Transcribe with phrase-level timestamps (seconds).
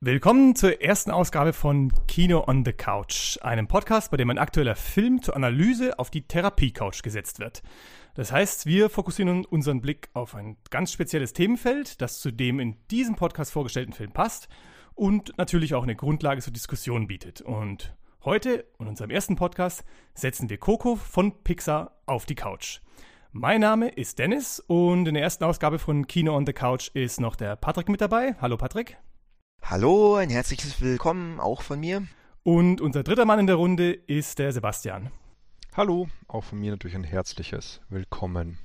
[0.00, 4.76] Willkommen zur ersten Ausgabe von Kino on the Couch, einem Podcast, bei dem ein aktueller
[4.76, 7.62] Film zur Analyse auf die Therapie-Couch gesetzt wird.
[8.14, 12.76] Das heißt, wir fokussieren unseren Blick auf ein ganz spezielles Themenfeld, das zu dem in
[12.90, 14.48] diesem Podcast vorgestellten Film passt
[14.94, 17.40] und natürlich auch eine Grundlage zur Diskussion bietet.
[17.40, 19.82] Und heute, in unserem ersten Podcast,
[20.12, 22.80] setzen wir Coco von Pixar auf die Couch.
[23.32, 27.18] Mein Name ist Dennis und in der ersten Ausgabe von Kino on the Couch ist
[27.18, 28.36] noch der Patrick mit dabei.
[28.42, 28.98] Hallo Patrick.
[29.68, 32.06] Hallo, ein herzliches Willkommen auch von mir.
[32.44, 35.10] Und unser dritter Mann in der Runde ist der Sebastian.
[35.76, 38.58] Hallo, auch von mir natürlich ein herzliches Willkommen.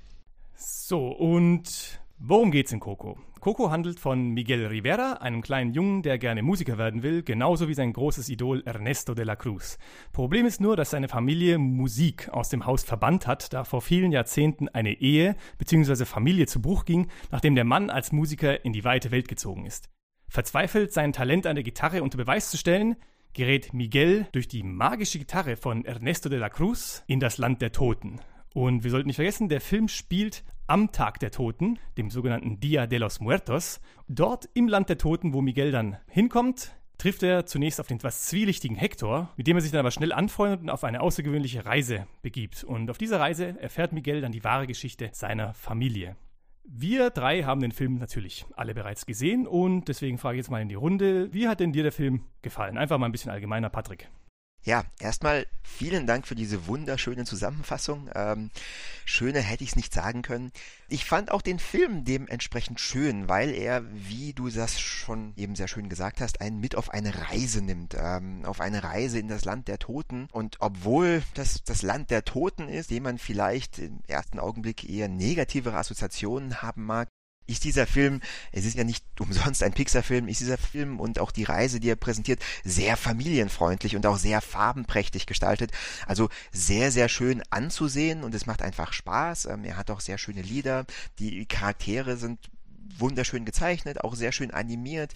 [0.53, 3.17] So, und worum geht's in Coco?
[3.39, 7.73] Coco handelt von Miguel Rivera, einem kleinen Jungen, der gerne Musiker werden will, genauso wie
[7.73, 9.79] sein großes Idol Ernesto de la Cruz.
[10.11, 14.11] Problem ist nur, dass seine Familie Musik aus dem Haus verbannt hat, da vor vielen
[14.11, 16.05] Jahrzehnten eine Ehe bzw.
[16.05, 19.89] Familie zu Bruch ging, nachdem der Mann als Musiker in die weite Welt gezogen ist.
[20.31, 22.95] Verzweifelt, sein Talent an der Gitarre unter Beweis zu stellen,
[23.33, 27.73] gerät Miguel durch die magische Gitarre von Ernesto de la Cruz in das Land der
[27.73, 28.21] Toten.
[28.53, 32.87] Und wir sollten nicht vergessen, der Film spielt am Tag der Toten, dem sogenannten Dia
[32.87, 33.81] de los Muertos.
[34.07, 38.27] Dort im Land der Toten, wo Miguel dann hinkommt, trifft er zunächst auf den etwas
[38.27, 42.07] zwielichtigen Hector, mit dem er sich dann aber schnell anfreundet und auf eine außergewöhnliche Reise
[42.21, 42.63] begibt.
[42.63, 46.15] Und auf dieser Reise erfährt Miguel dann die wahre Geschichte seiner Familie.
[46.63, 50.61] Wir drei haben den Film natürlich alle bereits gesehen und deswegen frage ich jetzt mal
[50.61, 52.77] in die Runde, wie hat denn dir der Film gefallen?
[52.77, 54.09] Einfach mal ein bisschen allgemeiner, Patrick.
[54.63, 58.11] Ja, erstmal vielen Dank für diese wunderschöne Zusammenfassung.
[58.13, 58.51] Ähm,
[59.05, 60.51] schöner hätte ich es nicht sagen können.
[60.87, 65.67] Ich fand auch den Film dementsprechend schön, weil er, wie du das schon eben sehr
[65.67, 67.95] schön gesagt hast, einen mit auf eine Reise nimmt.
[67.97, 70.27] Ähm, auf eine Reise in das Land der Toten.
[70.31, 75.07] Und obwohl das das Land der Toten ist, dem man vielleicht im ersten Augenblick eher
[75.07, 77.07] negativere Assoziationen haben mag,
[77.51, 78.21] ist dieser Film,
[78.51, 81.89] es ist ja nicht umsonst ein Pixar-Film, ist dieser Film und auch die Reise, die
[81.89, 85.71] er präsentiert, sehr familienfreundlich und auch sehr farbenprächtig gestaltet.
[86.07, 89.45] Also sehr, sehr schön anzusehen und es macht einfach Spaß.
[89.45, 90.85] Ähm, er hat auch sehr schöne Lieder.
[91.19, 92.39] Die Charaktere sind
[92.97, 95.13] wunderschön gezeichnet, auch sehr schön animiert.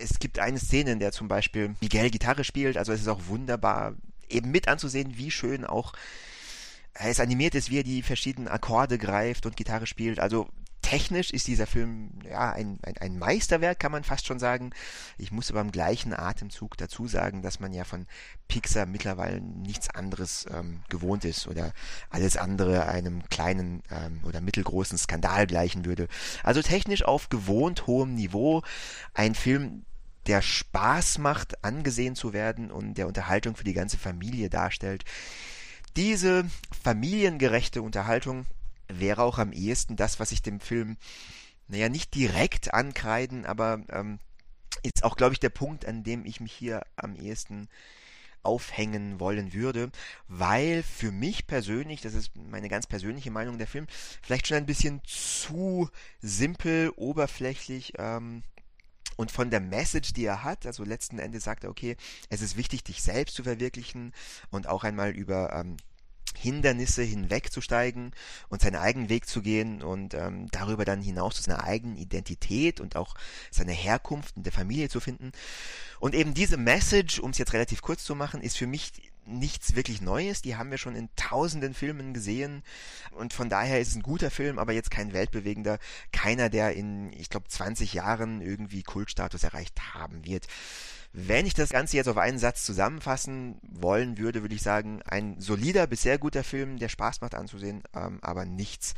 [0.00, 3.26] Es gibt eine Szene, in der zum Beispiel Miguel Gitarre spielt, also es ist auch
[3.26, 3.94] wunderbar
[4.28, 5.92] eben mit anzusehen, wie schön auch
[6.94, 10.18] es animiert ist, wie er die verschiedenen Akkorde greift und Gitarre spielt.
[10.18, 10.48] Also
[10.82, 14.70] technisch ist dieser Film ja ein, ein, ein, Meisterwerk, kann man fast schon sagen.
[15.18, 18.06] Ich muss aber im gleichen Atemzug dazu sagen, dass man ja von
[18.48, 21.72] Pixar mittlerweile nichts anderes ähm, gewohnt ist oder
[22.08, 26.08] alles andere einem kleinen ähm, oder mittelgroßen Skandal gleichen würde.
[26.42, 28.62] Also technisch auf gewohnt hohem Niveau
[29.14, 29.84] ein Film,
[30.26, 35.04] der Spaß macht, angesehen zu werden und der Unterhaltung für die ganze Familie darstellt.
[35.96, 36.48] Diese
[36.82, 38.46] familiengerechte Unterhaltung
[38.98, 40.96] wäre auch am ehesten das, was ich dem Film,
[41.68, 44.18] naja, nicht direkt ankreiden, aber ähm,
[44.82, 47.68] ist auch, glaube ich, der Punkt, an dem ich mich hier am ehesten
[48.42, 49.90] aufhängen wollen würde,
[50.26, 53.86] weil für mich persönlich, das ist meine ganz persönliche Meinung, der Film
[54.22, 55.90] vielleicht schon ein bisschen zu
[56.20, 58.42] simpel, oberflächlich ähm,
[59.16, 61.96] und von der Message, die er hat, also letzten Endes sagt er, okay,
[62.30, 64.14] es ist wichtig, dich selbst zu verwirklichen
[64.50, 65.76] und auch einmal über ähm,
[66.36, 68.12] Hindernisse hinwegzusteigen
[68.48, 72.80] und seinen eigenen Weg zu gehen und ähm, darüber dann hinaus zu seiner eigenen Identität
[72.80, 73.14] und auch
[73.50, 75.32] seine Herkunft in der Familie zu finden.
[75.98, 78.92] Und eben diese Message, um es jetzt relativ kurz zu machen, ist für mich
[79.26, 80.42] nichts wirklich Neues.
[80.42, 82.62] Die haben wir schon in tausenden Filmen gesehen
[83.12, 85.78] und von daher ist es ein guter Film, aber jetzt kein weltbewegender,
[86.12, 90.46] keiner, der in, ich glaube, 20 Jahren irgendwie Kultstatus erreicht haben wird.
[91.12, 95.40] Wenn ich das Ganze jetzt auf einen Satz zusammenfassen wollen würde, würde ich sagen, ein
[95.40, 98.94] solider bis sehr guter Film, der Spaß macht anzusehen, ähm, aber nichts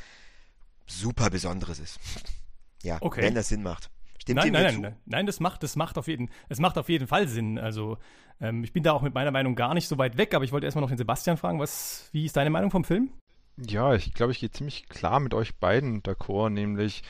[0.86, 1.98] super Besonderes ist.
[2.82, 3.22] ja, okay.
[3.22, 3.90] wenn das Sinn macht.
[4.18, 7.08] Stimmt nein, nein, nein, nein, das macht, das macht auf jeden, es macht auf jeden
[7.08, 7.58] Fall Sinn.
[7.58, 7.98] Also
[8.40, 10.52] ähm, ich bin da auch mit meiner Meinung gar nicht so weit weg, aber ich
[10.52, 13.10] wollte erstmal noch den Sebastian fragen, was, wie ist deine Meinung vom Film?
[13.56, 17.02] Ja, ich glaube, ich gehe ziemlich klar mit euch beiden d'accord, nämlich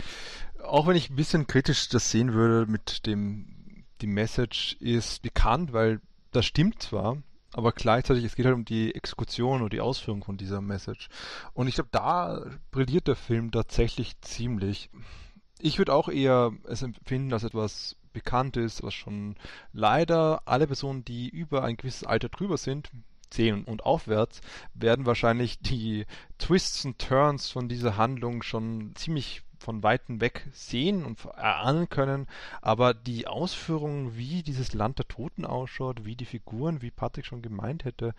[0.63, 3.62] auch wenn ich ein bisschen kritisch das sehen würde mit dem
[4.03, 6.01] die Message ist bekannt, weil
[6.33, 7.19] das stimmt zwar,
[7.53, 11.09] aber gleichzeitig, es geht halt um die Exekution und die Ausführung von dieser Message.
[11.53, 14.91] Und ich glaube, da brilliert der Film tatsächlich ziemlich.
[15.61, 19.37] Ich würde auch eher es empfinden als etwas Bekanntes, was schon
[19.73, 22.91] leider alle Personen, die über ein gewisses Alter drüber sind,
[23.31, 24.41] 10 und aufwärts,
[24.75, 26.07] werden wahrscheinlich die
[26.39, 32.27] Twists und Turns von dieser Handlung schon ziemlich von Weitem weg sehen und erahnen können,
[32.61, 37.43] aber die Ausführungen, wie dieses Land der Toten ausschaut, wie die Figuren, wie Patrick schon
[37.43, 38.15] gemeint hätte,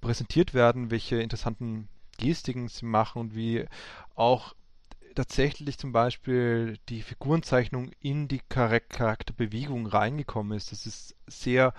[0.00, 3.64] präsentiert werden, welche interessanten Gestiken sie machen und wie
[4.14, 4.54] auch
[5.14, 10.70] tatsächlich zum Beispiel die Figurenzeichnung in die Charakterbewegung reingekommen ist.
[10.72, 11.74] Das ist sehr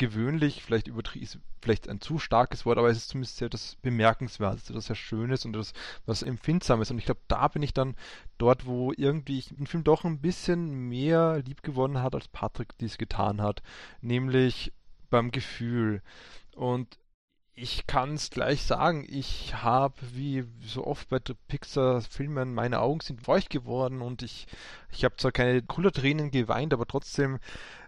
[0.00, 4.72] außergewöhnlich, vielleicht übertrieben, vielleicht ein zu starkes Wort, aber es ist zumindest sehr das Bemerkenswerteste,
[4.72, 5.72] das sehr Schönes und das
[6.06, 6.90] was Empfindsames.
[6.90, 7.96] Und ich glaube, da bin ich dann
[8.38, 12.76] dort, wo irgendwie ich den Film doch ein bisschen mehr lieb gewonnen hat, als Patrick
[12.78, 13.62] dies getan hat,
[14.00, 14.72] nämlich
[15.10, 16.02] beim Gefühl.
[16.54, 16.98] Und
[17.54, 23.22] ich kann es gleich sagen, ich habe, wie so oft bei Pixar-Filmen, meine Augen sind
[23.22, 24.46] feucht geworden und ich,
[24.90, 27.38] ich habe zwar keine Kullertränen geweint, aber trotzdem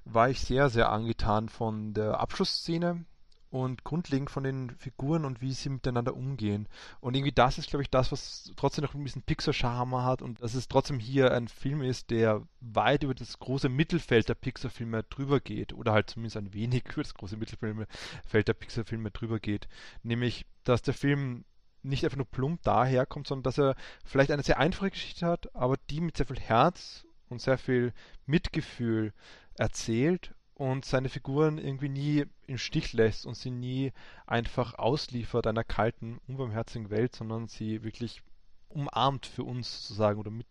[0.04, 3.04] war ich sehr, sehr angetan von der Abschlussszene,
[3.52, 6.66] und grundlegend von den Figuren und wie sie miteinander umgehen.
[7.00, 10.42] Und irgendwie das ist, glaube ich, das, was trotzdem noch ein bisschen Pixar-Charme hat und
[10.42, 15.02] dass es trotzdem hier ein Film ist, der weit über das große Mittelfeld der Pixar-Filme
[15.04, 19.68] drüber geht oder halt zumindest ein wenig über das große Mittelfeld der Pixar-Filme drüber geht.
[20.02, 21.44] Nämlich, dass der Film
[21.82, 25.76] nicht einfach nur plump daherkommt, sondern dass er vielleicht eine sehr einfache Geschichte hat, aber
[25.90, 27.92] die mit sehr viel Herz und sehr viel
[28.24, 29.12] Mitgefühl
[29.58, 33.92] erzählt und seine Figuren irgendwie nie im Stich lässt und sie nie
[34.26, 38.22] einfach ausliefert einer kalten, unbarmherzigen Welt, sondern sie wirklich
[38.68, 40.46] umarmt für uns sozusagen oder mit,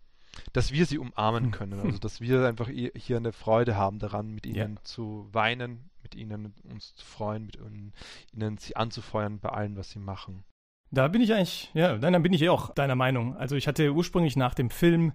[0.54, 1.52] dass wir sie umarmen hm.
[1.52, 1.80] können.
[1.80, 4.84] Also dass wir einfach hier eine Freude haben daran, mit ihnen ja.
[4.84, 7.94] zu weinen, mit ihnen uns zu freuen, mit ihnen,
[8.34, 10.44] ihnen sie anzufeuern bei allem, was sie machen.
[10.94, 13.38] Da bin ich eigentlich, ja, nein, dann bin ich eh auch deiner Meinung.
[13.38, 15.14] Also ich hatte ursprünglich nach dem Film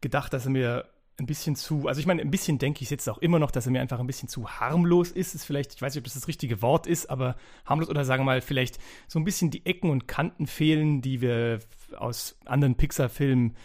[0.00, 0.86] gedacht, dass er mir
[1.22, 3.66] ein bisschen zu, also ich meine, ein bisschen denke ich jetzt auch immer noch, dass
[3.66, 5.34] er mir einfach ein bisschen zu harmlos ist.
[5.34, 8.22] Ist vielleicht, ich weiß nicht, ob das das richtige Wort ist, aber harmlos oder sagen
[8.22, 11.60] wir mal, vielleicht so ein bisschen die Ecken und Kanten fehlen, die wir
[11.96, 13.56] aus anderen Pixar-Filmen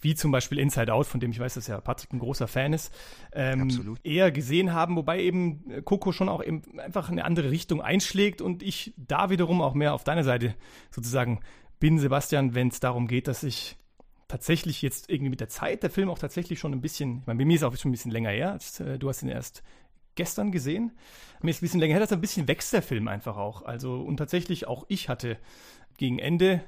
[0.00, 2.74] wie zum Beispiel Inside Out, von dem ich weiß, dass ja Patrick ein großer Fan
[2.74, 2.94] ist,
[3.32, 8.42] ähm, eher gesehen haben, wobei eben Coco schon auch eben einfach eine andere Richtung einschlägt
[8.42, 10.54] und ich da wiederum auch mehr auf deiner Seite
[10.90, 11.40] sozusagen
[11.80, 13.78] bin, Sebastian, wenn es darum geht, dass ich
[14.34, 17.38] tatsächlich jetzt irgendwie mit der Zeit der Film auch tatsächlich schon ein bisschen, ich meine,
[17.38, 19.28] bei mir ist es auch schon ein bisschen länger her, als, äh, du hast ihn
[19.28, 19.62] erst
[20.16, 20.90] gestern gesehen.
[21.40, 23.62] Mir ist ein bisschen länger her, dass ein bisschen wächst der Film einfach auch.
[23.62, 25.38] Also, und tatsächlich auch ich hatte
[25.98, 26.64] gegen Ende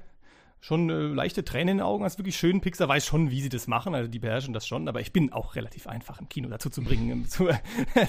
[0.61, 2.05] schon äh, leichte Tränen in den Augen.
[2.05, 2.61] Ist wirklich schön.
[2.61, 3.95] Pixar weiß schon, wie sie das machen.
[3.95, 4.89] Also die beherrschen das schon.
[4.89, 7.49] Aber ich bin auch relativ einfach im Kino dazu zu bringen, zu,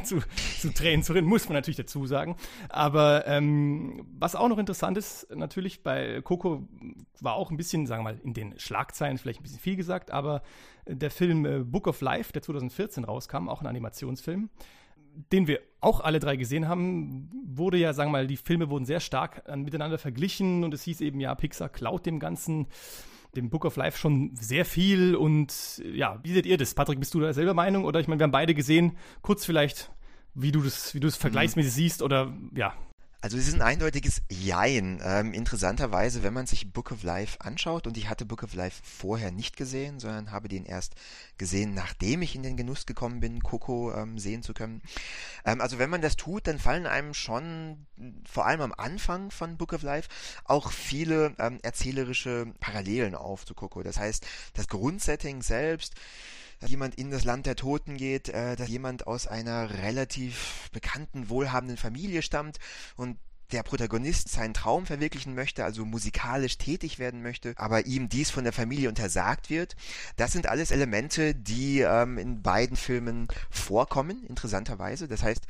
[0.04, 0.22] zu,
[0.60, 2.36] zu Tränen zu rennen, muss man natürlich dazu sagen.
[2.70, 6.68] Aber ähm, was auch noch interessant ist, natürlich bei Coco
[7.20, 10.12] war auch ein bisschen, sagen wir mal, in den Schlagzeilen vielleicht ein bisschen viel gesagt,
[10.12, 10.42] aber
[10.88, 14.50] der Film äh, Book of Life, der 2014 rauskam, auch ein Animationsfilm,
[15.32, 18.86] den wir auch alle drei gesehen haben, wurde ja, sagen wir mal, die Filme wurden
[18.86, 22.68] sehr stark miteinander verglichen und es hieß eben, ja, Pixar klaut dem Ganzen,
[23.36, 26.74] dem Book of Life schon sehr viel und ja, wie seht ihr das?
[26.74, 29.92] Patrick, bist du da selber Meinung oder ich meine, wir haben beide gesehen, kurz vielleicht,
[30.34, 31.76] wie du das, wie du es vergleichsmäßig mhm.
[31.76, 32.74] siehst oder ja,
[33.28, 35.02] also es ist ein eindeutiges Jein.
[35.04, 38.82] Ähm, interessanterweise, wenn man sich Book of Life anschaut, und ich hatte Book of Life
[38.86, 40.96] vorher nicht gesehen, sondern habe den erst
[41.38, 44.82] gesehen, nachdem ich in den Genuss gekommen bin, Coco ähm, sehen zu können.
[45.44, 47.86] Ähm, also wenn man das tut, dann fallen einem schon,
[48.24, 50.08] vor allem am Anfang von Book of Life,
[50.46, 53.84] auch viele ähm, erzählerische Parallelen auf zu Coco.
[53.84, 55.96] Das heißt, das Grundsetting selbst,
[56.60, 61.30] dass jemand in das Land der Toten geht, äh, dass jemand aus einer relativ bekannten,
[61.30, 62.58] wohlhabenden Familie stammt
[62.96, 63.18] und
[63.52, 68.44] der Protagonist seinen Traum verwirklichen möchte, also musikalisch tätig werden möchte, aber ihm dies von
[68.44, 69.76] der Familie untersagt wird.
[70.18, 75.08] Das sind alles Elemente, die ähm, in beiden Filmen vorkommen, interessanterweise.
[75.08, 75.48] Das heißt,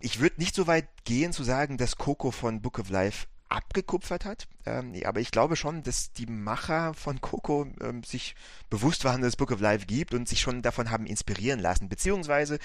[0.00, 4.24] ich würde nicht so weit gehen zu sagen, dass Coco von Book of Life abgekupfert
[4.24, 4.48] hat.
[4.66, 8.34] Ähm, aber ich glaube schon, dass die Macher von Coco ähm, sich
[8.68, 11.88] bewusst waren, dass es Book of Life gibt und sich schon davon haben inspirieren lassen.
[11.88, 12.58] Beziehungsweise,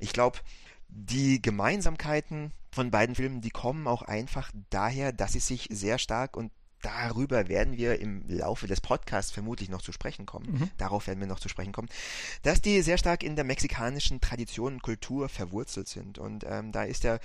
[0.00, 0.38] ich glaube,
[0.88, 6.36] die Gemeinsamkeiten von beiden Filmen, die kommen auch einfach daher, dass sie sich sehr stark
[6.36, 10.52] und darüber werden wir im Laufe des Podcasts vermutlich noch zu sprechen kommen.
[10.52, 10.70] Mhm.
[10.76, 11.88] Darauf werden wir noch zu sprechen kommen,
[12.42, 16.18] dass die sehr stark in der mexikanischen Tradition und Kultur verwurzelt sind.
[16.18, 17.20] Und ähm, da ist der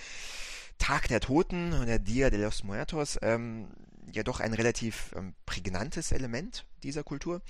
[0.79, 3.67] Tag der Toten oder Dia de los Muertos ähm,
[4.11, 7.41] ja doch ein relativ ähm, prägnantes Element dieser Kultur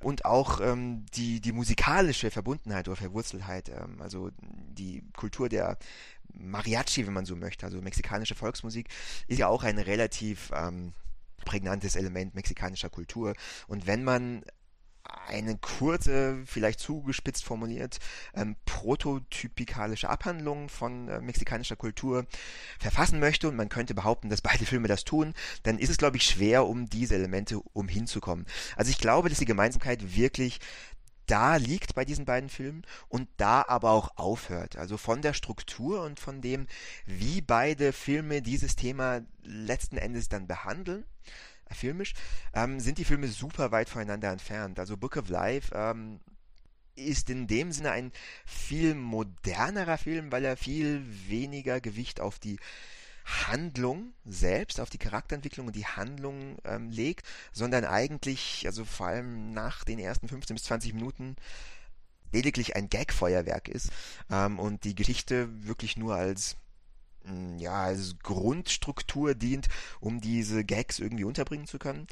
[0.00, 5.78] und auch ähm, die, die musikalische Verbundenheit oder Verwurzelheit, ähm, also die Kultur der
[6.32, 8.88] Mariachi, wenn man so möchte, also mexikanische Volksmusik,
[9.26, 10.92] ist ja auch ein relativ ähm,
[11.44, 13.34] prägnantes Element mexikanischer Kultur.
[13.66, 14.44] Und wenn man
[15.28, 17.98] eine kurze, vielleicht zugespitzt formuliert,
[18.34, 22.26] ähm, prototypikalische Abhandlung von äh, mexikanischer Kultur
[22.78, 26.16] verfassen möchte und man könnte behaupten, dass beide Filme das tun, dann ist es, glaube
[26.16, 28.46] ich, schwer, um diese Elemente umhinzukommen.
[28.76, 30.60] Also ich glaube, dass die Gemeinsamkeit wirklich
[31.30, 34.76] da liegt bei diesen beiden Filmen und da aber auch aufhört.
[34.76, 36.66] Also von der Struktur und von dem,
[37.06, 41.04] wie beide Filme dieses Thema letzten Endes dann behandeln
[41.72, 42.14] filmisch,
[42.54, 44.78] ähm, sind die Filme super weit voneinander entfernt.
[44.78, 46.20] Also Book of Life ähm,
[46.94, 48.12] ist in dem Sinne ein
[48.44, 52.58] viel modernerer Film, weil er viel weniger Gewicht auf die
[53.24, 59.52] Handlung selbst, auf die Charakterentwicklung und die Handlung ähm, legt, sondern eigentlich, also vor allem
[59.52, 61.36] nach den ersten 15 bis 20 Minuten,
[62.32, 63.90] lediglich ein Gag-Feuerwerk ist
[64.30, 66.56] ähm, und die Geschichte wirklich nur als
[67.58, 69.68] ja, als Grundstruktur dient,
[70.00, 72.06] um diese Gags irgendwie unterbringen zu können.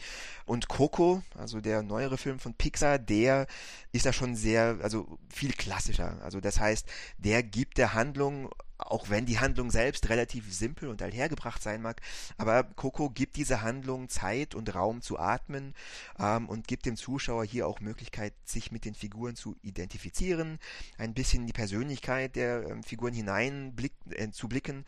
[0.44, 3.46] Und Coco, also der neuere Film von Pixar, der
[3.92, 6.20] ist da schon sehr, also viel klassischer.
[6.22, 6.86] Also das heißt,
[7.18, 12.00] der gibt der Handlung auch wenn die Handlung selbst relativ simpel und althergebracht sein mag,
[12.36, 15.74] aber Coco gibt dieser Handlung Zeit und Raum zu atmen
[16.18, 20.58] ähm, und gibt dem Zuschauer hier auch Möglichkeit, sich mit den Figuren zu identifizieren,
[20.96, 24.84] ein bisschen die Persönlichkeit der ähm, Figuren hinein blick, äh, zu blicken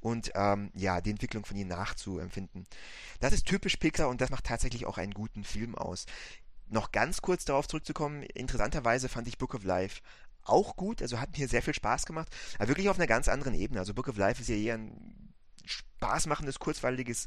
[0.00, 2.66] und ähm, ja, die Entwicklung von ihnen nachzuempfinden.
[3.20, 6.06] Das ist typisch Pixar und das macht tatsächlich auch einen guten Film aus
[6.68, 10.00] noch ganz kurz darauf zurückzukommen, interessanterweise fand ich Book of Life
[10.44, 13.54] auch gut, also hat mir sehr viel Spaß gemacht, aber wirklich auf einer ganz anderen
[13.54, 13.80] Ebene.
[13.80, 15.32] Also Book of Life ist ja eher ein
[15.64, 17.26] spaßmachendes, kurzweiliges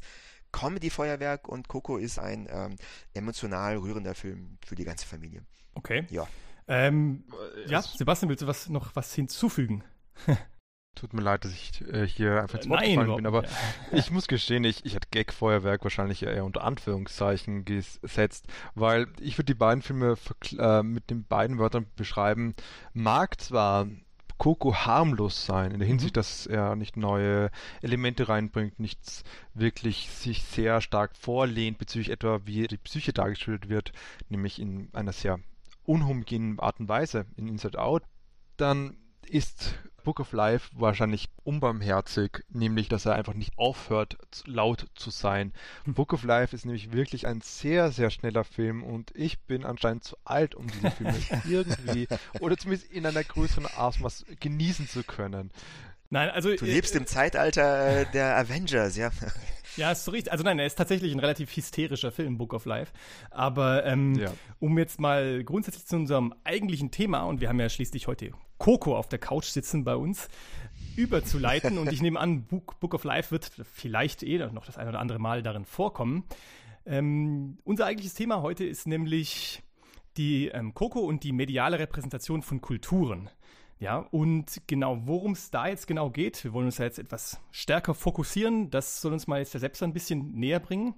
[0.52, 2.76] Comedy-Feuerwerk und Coco ist ein ähm,
[3.14, 5.44] emotional rührender Film für die ganze Familie.
[5.74, 6.06] Okay.
[6.10, 6.26] Ja.
[6.68, 7.24] Ähm,
[7.66, 9.84] ja, Sebastian, willst du was, noch was hinzufügen?
[10.98, 13.50] Tut mir leid, dass ich äh, hier einfach ins Wort gefallen bin, aber ja.
[13.92, 19.46] ich muss gestehen, ich, ich hätte Gag-Feuerwerk wahrscheinlich eher unter Anführungszeichen gesetzt, weil ich würde
[19.46, 20.16] die beiden Filme
[20.58, 22.54] äh, mit den beiden Wörtern beschreiben,
[22.94, 23.86] mag zwar
[24.38, 26.18] Coco harmlos sein, in der Hinsicht, mhm.
[26.20, 27.50] dass er nicht neue
[27.82, 29.22] Elemente reinbringt, nichts
[29.54, 33.92] wirklich sich sehr stark vorlehnt bezüglich etwa, wie die Psyche dargestellt wird,
[34.28, 35.38] nämlich in einer sehr
[35.84, 38.02] unhomogenen Art und Weise in Inside Out,
[38.56, 38.96] dann
[39.28, 39.74] ist
[40.08, 45.52] Book of Life wahrscheinlich unbarmherzig, nämlich dass er einfach nicht aufhört, laut zu sein.
[45.84, 45.92] Hm.
[45.92, 50.04] Book of Life ist nämlich wirklich ein sehr, sehr schneller Film und ich bin anscheinend
[50.04, 52.08] zu alt, um diese Filme irgendwie
[52.40, 55.50] oder zumindest in einer größeren Ausmaß genießen zu können.
[56.10, 59.10] Nein, also du lebst äh, im Zeitalter der Avengers, ja.
[59.76, 60.32] Ja, ist so richtig.
[60.32, 62.92] Also nein, er ist tatsächlich ein relativ hysterischer Film, Book of Life.
[63.30, 64.32] Aber ähm, ja.
[64.58, 68.96] um jetzt mal grundsätzlich zu unserem eigentlichen Thema, und wir haben ja schließlich heute Coco
[68.96, 70.28] auf der Couch sitzen bei uns,
[70.96, 71.78] überzuleiten.
[71.78, 74.98] und ich nehme an, Book, Book of Life wird vielleicht eh noch das ein oder
[74.98, 76.24] andere Mal darin vorkommen.
[76.84, 79.62] Ähm, unser eigentliches Thema heute ist nämlich
[80.16, 83.30] die ähm, Coco und die mediale Repräsentation von Kulturen.
[83.80, 87.40] Ja, und genau, worum es da jetzt genau geht, wir wollen uns da jetzt etwas
[87.52, 88.70] stärker fokussieren.
[88.70, 90.94] Das soll uns mal jetzt der Selbst ein bisschen näher bringen.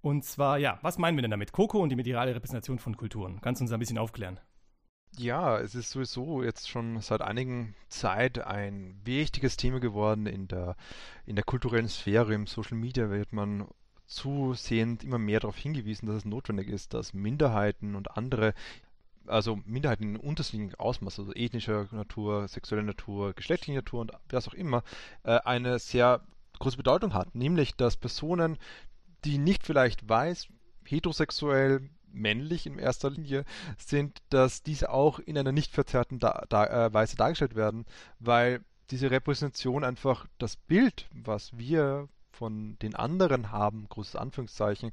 [0.00, 1.52] Und zwar, ja, was meinen wir denn damit?
[1.52, 3.40] Coco und die mediale Repräsentation von Kulturen.
[3.42, 4.40] Kannst du uns ein bisschen aufklären?
[5.18, 10.76] Ja, es ist sowieso jetzt schon seit einigen Zeit ein wichtiges Thema geworden in der,
[11.24, 12.34] in der kulturellen Sphäre.
[12.34, 13.66] Im Social Media wird man
[14.06, 18.54] zusehend immer mehr darauf hingewiesen, dass es notwendig ist, dass Minderheiten und andere
[19.28, 24.54] also Minderheiten in unterschiedlichen Ausmaß, also ethnischer Natur, sexueller Natur, geschlechtlicher Natur und was auch
[24.54, 24.82] immer,
[25.24, 26.20] äh, eine sehr
[26.58, 27.34] große Bedeutung hat.
[27.34, 28.58] Nämlich, dass Personen,
[29.24, 30.48] die nicht vielleicht weiß,
[30.84, 33.44] heterosexuell, männlich in erster Linie
[33.76, 37.84] sind, dass diese auch in einer nicht verzerrten da da äh, Weise dargestellt werden,
[38.20, 44.92] weil diese Repräsentation einfach das Bild, was wir von den anderen haben, großes Anführungszeichen,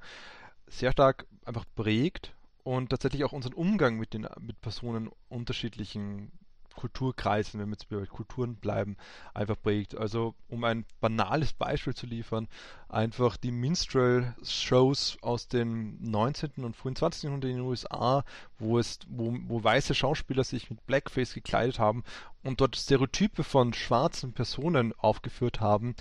[0.67, 6.31] sehr stark einfach prägt und tatsächlich auch unseren Umgang mit den mit Personen unterschiedlichen
[6.75, 8.97] Kulturkreisen, wenn wir jetzt bei Kulturen bleiben,
[9.33, 9.95] einfach prägt.
[9.95, 12.47] Also um ein banales Beispiel zu liefern,
[12.89, 16.63] einfach die Minstrel-Shows aus dem 19.
[16.63, 17.23] und frühen 20.
[17.23, 18.23] Jahrhundert in den USA,
[18.57, 22.03] wo es, wo, wo weiße Schauspieler sich mit Blackface gekleidet haben
[22.43, 25.95] und dort Stereotype von schwarzen Personen aufgeführt haben,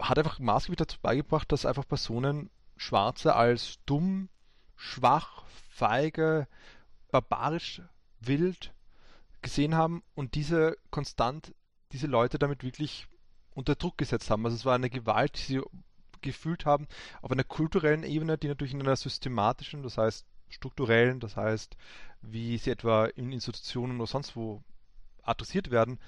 [0.00, 4.28] hat einfach maßgeblich dazu beigebracht, dass einfach Personen Schwarze als dumm,
[4.78, 6.48] schwach, feige,
[7.10, 7.82] barbarisch,
[8.20, 8.72] wild
[9.42, 11.54] gesehen haben und diese konstant
[11.92, 13.06] diese Leute damit wirklich
[13.54, 14.44] unter Druck gesetzt haben.
[14.44, 15.62] Also es war eine Gewalt, die sie
[16.20, 16.86] gefühlt haben,
[17.22, 21.76] auf einer kulturellen Ebene, die natürlich in einer systematischen, das heißt strukturellen, das heißt,
[22.22, 24.62] wie sie etwa in Institutionen oder sonst wo
[25.22, 26.00] adressiert werden,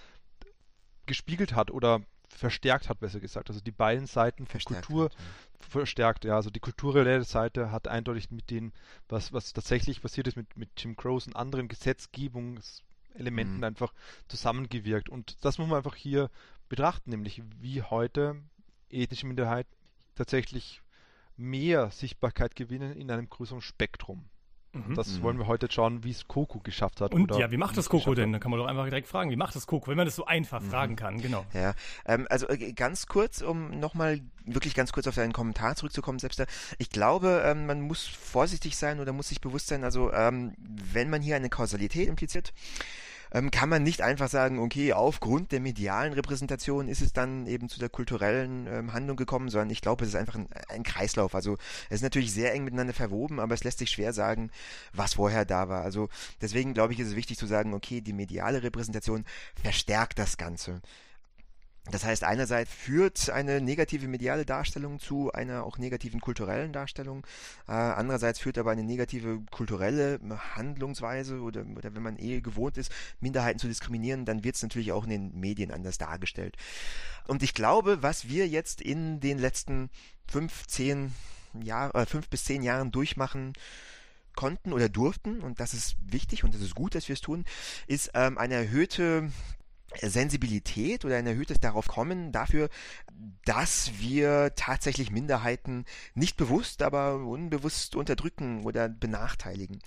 [1.07, 3.51] gespiegelt hat oder verstärkt hat, besser gesagt.
[3.51, 5.67] Also die beiden Seiten von verstärkt Kultur hat, ja.
[5.69, 6.37] verstärkt, ja.
[6.37, 8.73] Also die kulturelle Seite hat eindeutig mit dem,
[9.09, 13.65] was, was tatsächlich passiert ist mit, mit Jim Crows und anderen Gesetzgebungselementen mhm.
[13.65, 13.93] einfach
[14.29, 15.09] zusammengewirkt.
[15.09, 16.31] Und das muss man einfach hier
[16.69, 18.37] betrachten, nämlich wie heute
[18.91, 19.71] ethnische Minderheiten
[20.15, 20.83] tatsächlich
[21.37, 24.29] mehr Sichtbarkeit gewinnen in einem größeren Spektrum.
[24.73, 24.95] Mhm.
[24.95, 27.13] Das wollen wir heute schauen, wie es Coco geschafft hat.
[27.13, 28.33] Und ja, wie macht das Coco denn?
[28.33, 30.27] Da kann man doch einfach direkt fragen, wie macht das Coco, wenn man das so
[30.27, 30.71] einfach mhm.
[30.71, 31.45] fragen kann, genau.
[31.53, 31.75] Ja,
[32.07, 36.39] ähm, also äh, ganz kurz, um nochmal wirklich ganz kurz auf deinen Kommentar zurückzukommen, selbst
[36.39, 36.45] da.
[36.79, 41.11] Ich glaube, ähm, man muss vorsichtig sein oder muss sich bewusst sein, also ähm, wenn
[41.11, 42.53] man hier eine Kausalität impliziert,
[43.33, 47.69] ähm, kann man nicht einfach sagen, okay, aufgrund der medialen Repräsentation ist es dann eben
[47.69, 51.35] zu der kulturellen ähm, Handlung gekommen, sondern ich glaube, es ist einfach ein, ein, Kreislauf.
[51.35, 51.57] Also
[51.89, 54.51] es ist natürlich sehr eng miteinander verwoben, aber es lässt sich schwer sagen,
[54.93, 55.83] was vorher da war.
[55.83, 56.09] Also
[56.41, 59.25] deswegen glaube ich, ist es wichtig zu sagen, okay, die mediale Repräsentation
[59.61, 60.81] verstärkt das Ganze.
[61.91, 67.27] Das heißt, einerseits führt eine negative mediale Darstellung zu einer auch negativen kulturellen Darstellung,
[67.69, 70.21] äh, andererseits führt aber eine negative kulturelle
[70.55, 74.93] Handlungsweise oder, oder wenn man eh gewohnt ist, Minderheiten zu diskriminieren, dann wird es natürlich
[74.93, 76.57] auch in den Medien anders dargestellt.
[77.27, 79.91] Und ich glaube, was wir jetzt in den letzten
[80.27, 81.13] fünf, zehn
[81.63, 83.53] Jahr, äh, fünf bis zehn Jahren durchmachen,
[84.35, 87.45] konnten oder durften, und das ist wichtig und das ist gut, dass wir es tun,
[87.87, 89.31] ist ähm, eine erhöhte
[90.01, 92.69] Sensibilität oder ein erhöhtes darauf kommen dafür,
[93.45, 99.81] dass wir tatsächlich Minderheiten nicht bewusst, aber unbewusst unterdrücken oder benachteiligen.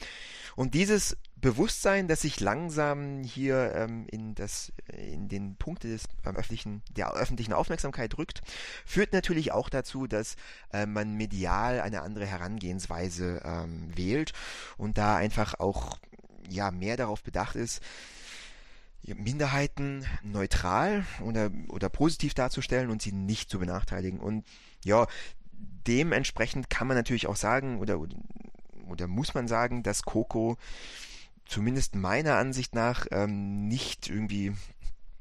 [0.56, 6.36] Und dieses Bewusstsein, das sich langsam hier ähm, in, das, in den Punkte des ähm,
[6.36, 8.42] öffentlichen, der öffentlichen Aufmerksamkeit rückt,
[8.86, 10.36] führt natürlich auch dazu, dass
[10.72, 14.34] äh, man medial eine andere Herangehensweise ähm, wählt
[14.78, 15.98] und da einfach auch
[16.50, 17.82] ja mehr darauf bedacht ist,
[19.06, 24.20] Minderheiten neutral oder, oder positiv darzustellen und sie nicht zu benachteiligen.
[24.20, 24.46] Und
[24.84, 25.08] ja,
[25.88, 28.00] dementsprechend kann man natürlich auch sagen, oder,
[28.88, 30.58] oder muss man sagen, dass Coco
[31.46, 34.54] zumindest meiner Ansicht nach ähm, nicht irgendwie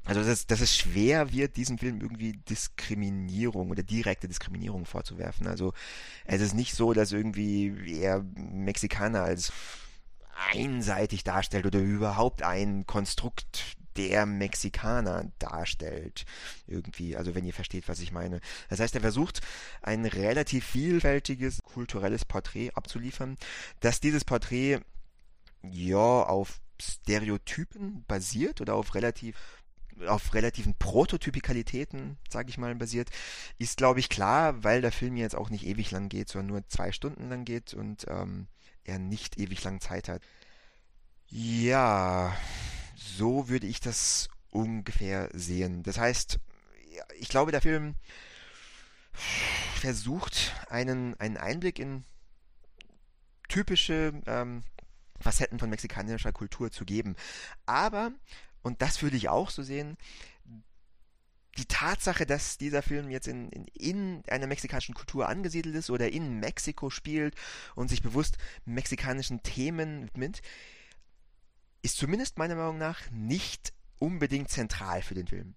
[0.05, 5.47] also dass, dass es schwer wird, diesem Film irgendwie Diskriminierung oder direkte Diskriminierung vorzuwerfen.
[5.47, 5.73] Also
[6.25, 9.53] es ist nicht so, dass irgendwie er Mexikaner als
[10.51, 16.25] einseitig darstellt oder überhaupt ein Konstrukt der Mexikaner darstellt.
[16.67, 18.39] Irgendwie, also wenn ihr versteht, was ich meine.
[18.69, 19.41] Das heißt, er versucht,
[19.81, 23.37] ein relativ vielfältiges kulturelles Porträt abzuliefern,
[23.79, 24.79] dass dieses Porträt
[25.61, 29.37] ja auf Stereotypen basiert oder auf relativ
[30.07, 33.09] auf relativen Prototypikalitäten, sage ich mal, basiert,
[33.59, 36.67] ist, glaube ich, klar, weil der Film jetzt auch nicht ewig lang geht, sondern nur
[36.67, 38.47] zwei Stunden lang geht und ähm,
[38.83, 40.21] er nicht ewig lang Zeit hat.
[41.27, 42.35] Ja,
[42.95, 45.83] so würde ich das ungefähr sehen.
[45.83, 46.39] Das heißt,
[47.19, 47.95] ich glaube, der Film
[49.75, 52.03] versucht, einen, einen Einblick in
[53.49, 54.63] typische ähm,
[55.19, 57.15] Facetten von mexikanischer Kultur zu geben.
[57.65, 58.11] Aber,
[58.61, 59.97] und das würde ich auch so sehen,
[61.57, 66.11] die Tatsache, dass dieser Film jetzt in, in, in einer mexikanischen Kultur angesiedelt ist oder
[66.11, 67.35] in Mexiko spielt
[67.75, 70.41] und sich bewusst mexikanischen Themen widmet,
[71.81, 75.55] ist zumindest meiner Meinung nach nicht unbedingt zentral für den Film.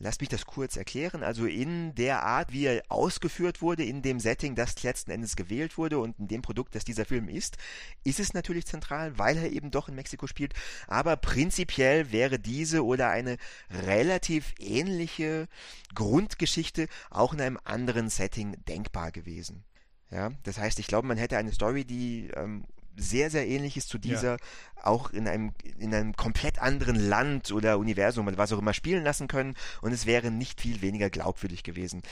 [0.00, 1.24] Lass mich das kurz erklären.
[1.24, 5.76] Also in der Art, wie er ausgeführt wurde, in dem Setting, das letzten Endes gewählt
[5.76, 7.56] wurde und in dem Produkt, das dieser Film ist,
[8.04, 10.54] ist es natürlich zentral, weil er eben doch in Mexiko spielt.
[10.86, 13.38] Aber prinzipiell wäre diese oder eine
[13.70, 15.48] relativ ähnliche
[15.94, 19.64] Grundgeschichte auch in einem anderen Setting denkbar gewesen.
[20.10, 22.64] Ja, das heißt, ich glaube, man hätte eine Story, die ähm,
[22.98, 24.36] sehr, sehr ähnliches zu dieser, ja.
[24.82, 29.04] auch in einem, in einem komplett anderen Land oder Universum oder was auch immer spielen
[29.04, 32.02] lassen können und es wäre nicht viel weniger glaubwürdig gewesen.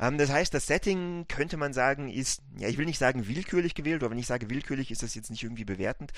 [0.00, 3.74] Ähm, das heißt, das Setting könnte man sagen, ist, ja, ich will nicht sagen willkürlich
[3.74, 6.12] gewählt, aber wenn ich sage willkürlich, ist das jetzt nicht irgendwie bewertend.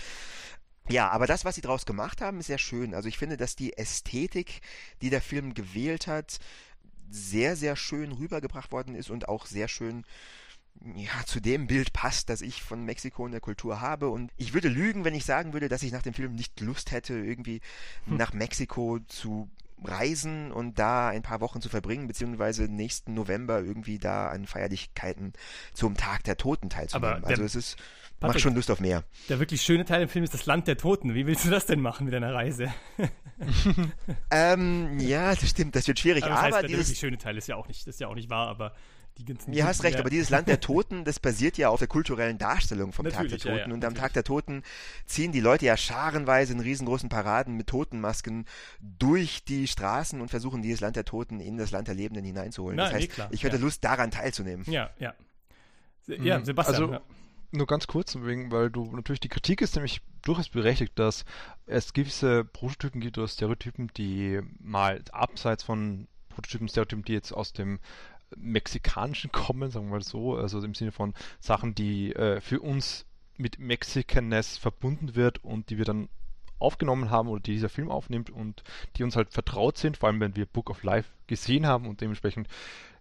[0.91, 2.95] Ja, aber das, was sie daraus gemacht haben, ist sehr schön.
[2.95, 4.61] Also ich finde, dass die Ästhetik,
[5.03, 6.39] die der Film gewählt hat,
[7.11, 10.05] sehr, sehr schön rübergebracht worden ist und auch sehr schön
[10.95, 14.09] ja, zu dem Bild passt, das ich von Mexiko und der Kultur habe.
[14.09, 16.93] Und ich würde lügen, wenn ich sagen würde, dass ich nach dem Film nicht Lust
[16.93, 17.61] hätte, irgendwie
[18.07, 18.17] hm.
[18.17, 19.51] nach Mexiko zu
[19.85, 25.33] reisen und da ein paar Wochen zu verbringen, beziehungsweise nächsten November irgendwie da an Feierlichkeiten
[25.73, 27.25] zum Tag der Toten teilzunehmen.
[27.25, 27.77] also es ist,
[28.19, 29.05] Patrick, macht schon Lust auf mehr.
[29.29, 31.15] Der wirklich schöne Teil im Film ist das Land der Toten.
[31.15, 32.73] Wie willst du das denn machen mit deiner Reise?
[34.31, 36.25] ähm, ja, das stimmt, das wird schwierig.
[36.25, 38.01] Aber, das heißt, aber dieses, der wirklich schöne Teil ist ja auch nicht, das ist
[38.01, 38.75] ja auch nicht wahr, aber
[39.19, 39.53] die ganzen.
[39.53, 40.01] Ja, hast recht, ja.
[40.01, 43.41] aber dieses Land der Toten, das basiert ja auf der kulturellen Darstellung vom natürlich, Tag
[43.41, 43.59] der Toten.
[43.59, 44.63] Ja, ja, und am Tag der Toten
[45.07, 48.47] ziehen die Leute ja scharenweise in riesengroßen Paraden mit Totenmasken
[48.81, 52.77] durch die Straßen und versuchen, dieses Land der Toten in das Land der Lebenden hineinzuholen.
[52.77, 54.65] Na, das heißt, nee, klar, ich hätte Lust, daran teilzunehmen.
[54.71, 55.15] Ja, ja.
[56.07, 56.45] Ja, mhm.
[56.45, 56.83] Sebastian.
[56.83, 57.01] Also,
[57.51, 61.25] nur ganz kurz, wegen, weil du natürlich die Kritik ist nämlich durchaus berechtigt, dass
[61.67, 67.53] es gewisse Prototypen gibt oder Stereotypen, die mal abseits von Prototypen, Stereotypen, die jetzt aus
[67.53, 67.81] dem
[68.37, 73.07] mexikanischen kommen, sagen wir mal so, also im Sinne von Sachen, die äh, für uns
[73.37, 76.09] mit Mexicanness verbunden wird und die wir dann
[76.59, 78.63] aufgenommen haben oder die dieser Film aufnimmt und
[78.97, 82.01] die uns halt vertraut sind, vor allem wenn wir Book of Life gesehen haben und
[82.01, 82.49] dementsprechend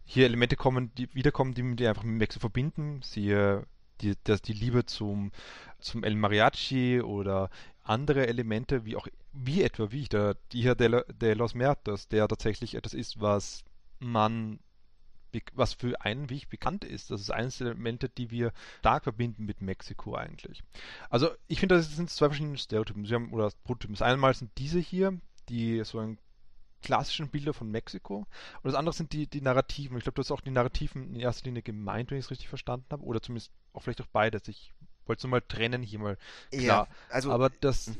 [0.05, 3.01] hier Elemente kommen, die wiederkommen, die wir einfach mit Mexiko verbinden.
[3.03, 3.65] Siehe
[4.01, 5.31] die, das, die Liebe zum,
[5.79, 7.49] zum El Mariachi oder
[7.83, 12.27] andere Elemente, wie auch, wie etwa, wie ich, der Dia de, de los Muertos, der
[12.27, 13.63] tatsächlich etwas ist, was
[13.99, 14.59] man
[15.53, 17.11] was für einen Weg bekannt ist.
[17.11, 20.63] Das ist eines der Elemente, die wir stark verbinden mit Mexiko eigentlich.
[21.09, 23.05] Also ich finde, das sind zwei verschiedene Stereotypen.
[23.05, 23.95] Sie haben, oder Prototypen.
[23.95, 25.19] Das einmal sind diese hier,
[25.49, 26.17] die so einen
[26.81, 28.17] klassischen Bilder von Mexiko.
[28.17, 28.27] Und
[28.63, 29.97] das andere sind die, die Narrativen.
[29.97, 32.49] Ich glaube, du hast auch die Narrativen in erster Linie gemeint, wenn ich es richtig
[32.49, 33.03] verstanden habe.
[33.03, 34.47] Oder zumindest auch vielleicht auch beides.
[34.47, 34.73] Ich
[35.05, 36.17] wollte es nur mal trennen hier mal.
[36.51, 36.87] Klar.
[36.87, 37.91] Ja, also, Aber das.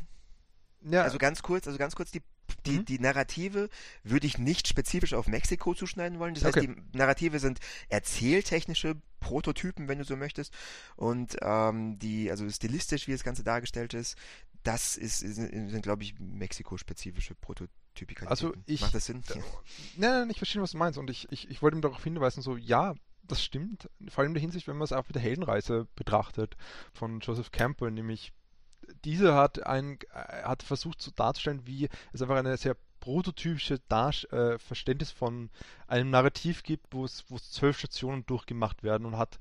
[0.82, 1.04] Ja.
[1.04, 2.21] Also ganz kurz, also ganz kurz die
[2.66, 2.86] die, mhm.
[2.86, 3.70] die Narrative
[4.04, 6.34] würde ich nicht spezifisch auf Mexiko zuschneiden wollen.
[6.34, 10.54] Das heißt, die Narrative sind erzähltechnische Prototypen, wenn du so möchtest.
[10.96, 14.18] Und ähm, die, also stilistisch, wie das Ganze dargestellt ist,
[14.64, 18.28] das ist, sind, sind glaube ich, Mexiko-spezifische Prototypika.
[18.28, 19.24] Also ich, Macht das Sinn?
[19.96, 21.00] Nein, nein, ich verstehe, was du meinst.
[21.00, 23.90] Und ich, ich, ich wollte ihm darauf hinweisen, so, ja, das stimmt.
[24.10, 26.56] Vor allem in der Hinsicht, wenn man es auch mit der Heldenreise betrachtet
[26.94, 28.34] von Joseph Campbell, nämlich
[29.06, 34.13] dieser hat, ein, äh, hat versucht zu darzustellen, wie es einfach eine sehr prototypische Dar
[34.32, 35.50] äh, Verständnis von
[35.88, 39.39] einem Narrativ gibt, wo es zwölf Stationen durchgemacht werden und hat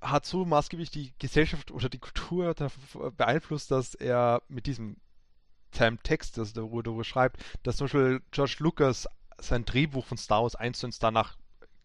[0.00, 2.54] hat so maßgeblich die Gesellschaft oder die Kultur
[3.16, 4.96] beeinflusst, dass er mit diesem
[5.72, 9.06] seinem Text, das er darüber schreibt, dass zum Beispiel George Lucas
[9.38, 11.36] sein Drehbuch von Star Wars 1 zu 1 danach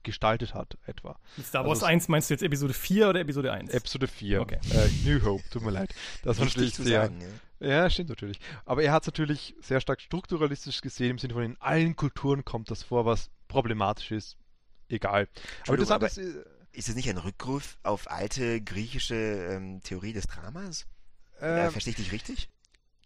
[0.04, 1.20] gestaltet hat, etwa.
[1.42, 3.72] Star Wars also, 1 meinst du jetzt Episode 4 oder Episode 1?
[3.72, 4.42] Episode 4.
[4.42, 4.60] Okay.
[4.72, 5.94] Äh, New Hope, tut mir leid.
[6.24, 7.04] Das war natürlich sehr.
[7.04, 7.22] Sagen,
[7.60, 7.68] ja.
[7.68, 8.40] ja, stimmt natürlich.
[8.66, 12.46] Aber er hat es natürlich sehr stark strukturalistisch gesehen, im Sinne von in allen Kulturen
[12.46, 14.38] kommt das vor, was problematisch ist.
[14.90, 15.28] Egal.
[15.68, 20.14] Aber, du, aber ist, äh, ist es nicht ein Rückruf auf alte griechische ähm, Theorie
[20.14, 20.86] des Dramas?
[21.40, 22.50] Äh, Verstehe ich dich richtig?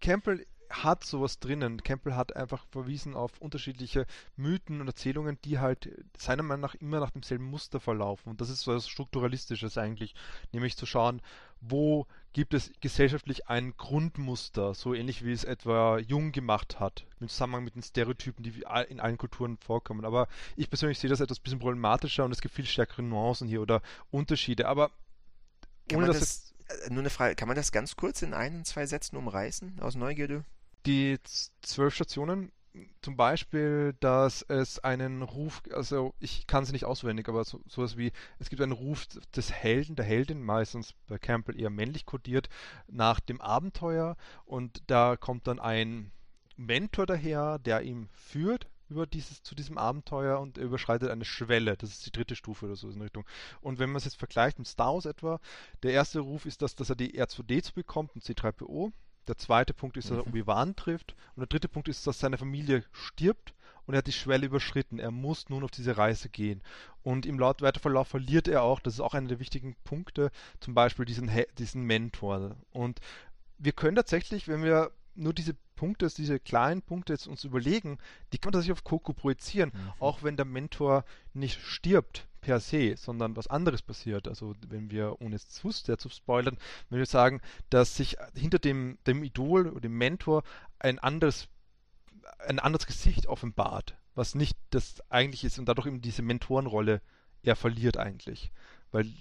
[0.01, 1.83] Campbell hat sowas drinnen.
[1.83, 6.99] Campbell hat einfach verwiesen auf unterschiedliche Mythen und Erzählungen, die halt seiner Meinung nach immer
[6.99, 8.29] nach demselben Muster verlaufen.
[8.29, 10.15] Und das ist so etwas Strukturalistisches eigentlich,
[10.51, 11.21] nämlich zu schauen,
[11.61, 17.29] wo gibt es gesellschaftlich ein Grundmuster, so ähnlich wie es etwa Jung gemacht hat, im
[17.29, 20.05] Zusammenhang mit den Stereotypen, die in allen Kulturen vorkommen.
[20.05, 23.61] Aber ich persönlich sehe das etwas bisschen problematischer und es gibt viel stärkere Nuancen hier
[23.61, 24.67] oder Unterschiede.
[24.67, 24.91] Aber
[25.93, 26.53] ohne dass das,
[26.85, 29.95] äh, nur eine Frage, kann man das ganz kurz in ein, zwei Sätzen umreißen, aus
[29.95, 30.43] Neugierde?
[30.85, 31.17] Die
[31.61, 32.51] zwölf Stationen,
[33.01, 37.97] zum Beispiel, dass es einen Ruf, also ich kann sie nicht auswendig, aber so, sowas
[37.97, 42.49] wie, es gibt einen Ruf des Helden, der Heldin, meistens bei Campbell eher männlich kodiert,
[42.87, 46.11] nach dem Abenteuer und da kommt dann ein
[46.55, 51.75] Mentor daher, der ihm führt über dieses, zu diesem Abenteuer und er überschreitet eine Schwelle.
[51.77, 53.25] Das ist die dritte Stufe oder so in Richtung.
[53.61, 55.39] Und wenn man es jetzt vergleicht mit Star Wars etwa,
[55.83, 58.91] der erste Ruf ist das, dass er die R2D2 bekommt und C3PO.
[59.27, 60.29] Der zweite Punkt ist, dass er mhm.
[60.29, 61.15] Obi-Wan trifft.
[61.35, 63.53] Und der dritte Punkt ist, dass seine Familie stirbt
[63.87, 64.99] und er hat die Schwelle überschritten.
[64.99, 66.61] Er muss nun auf diese Reise gehen.
[67.03, 71.05] Und im Weiterverlauf verliert er auch, das ist auch einer der wichtigen Punkte, zum Beispiel
[71.05, 72.57] diesen, diesen Mentor.
[72.71, 72.99] Und
[73.57, 77.97] wir können tatsächlich, wenn wir nur diese Punkte, diese kleinen Punkte jetzt uns überlegen,
[78.33, 79.93] die kann man sich auf Coco projizieren, mhm.
[79.99, 84.25] auch wenn der Mentor nicht stirbt per se, sondern was anderes passiert.
[84.25, 86.57] Also wenn wir, ohne es zu sehr zu spoilern,
[86.89, 90.43] wenn wir sagen, dass sich hinter dem, dem Idol oder dem Mentor
[90.79, 91.49] ein anderes,
[92.47, 97.01] ein anderes Gesicht offenbart, was nicht das eigentlich ist und dadurch eben diese Mentorenrolle
[97.43, 98.53] er verliert eigentlich.
[98.91, 99.11] Weil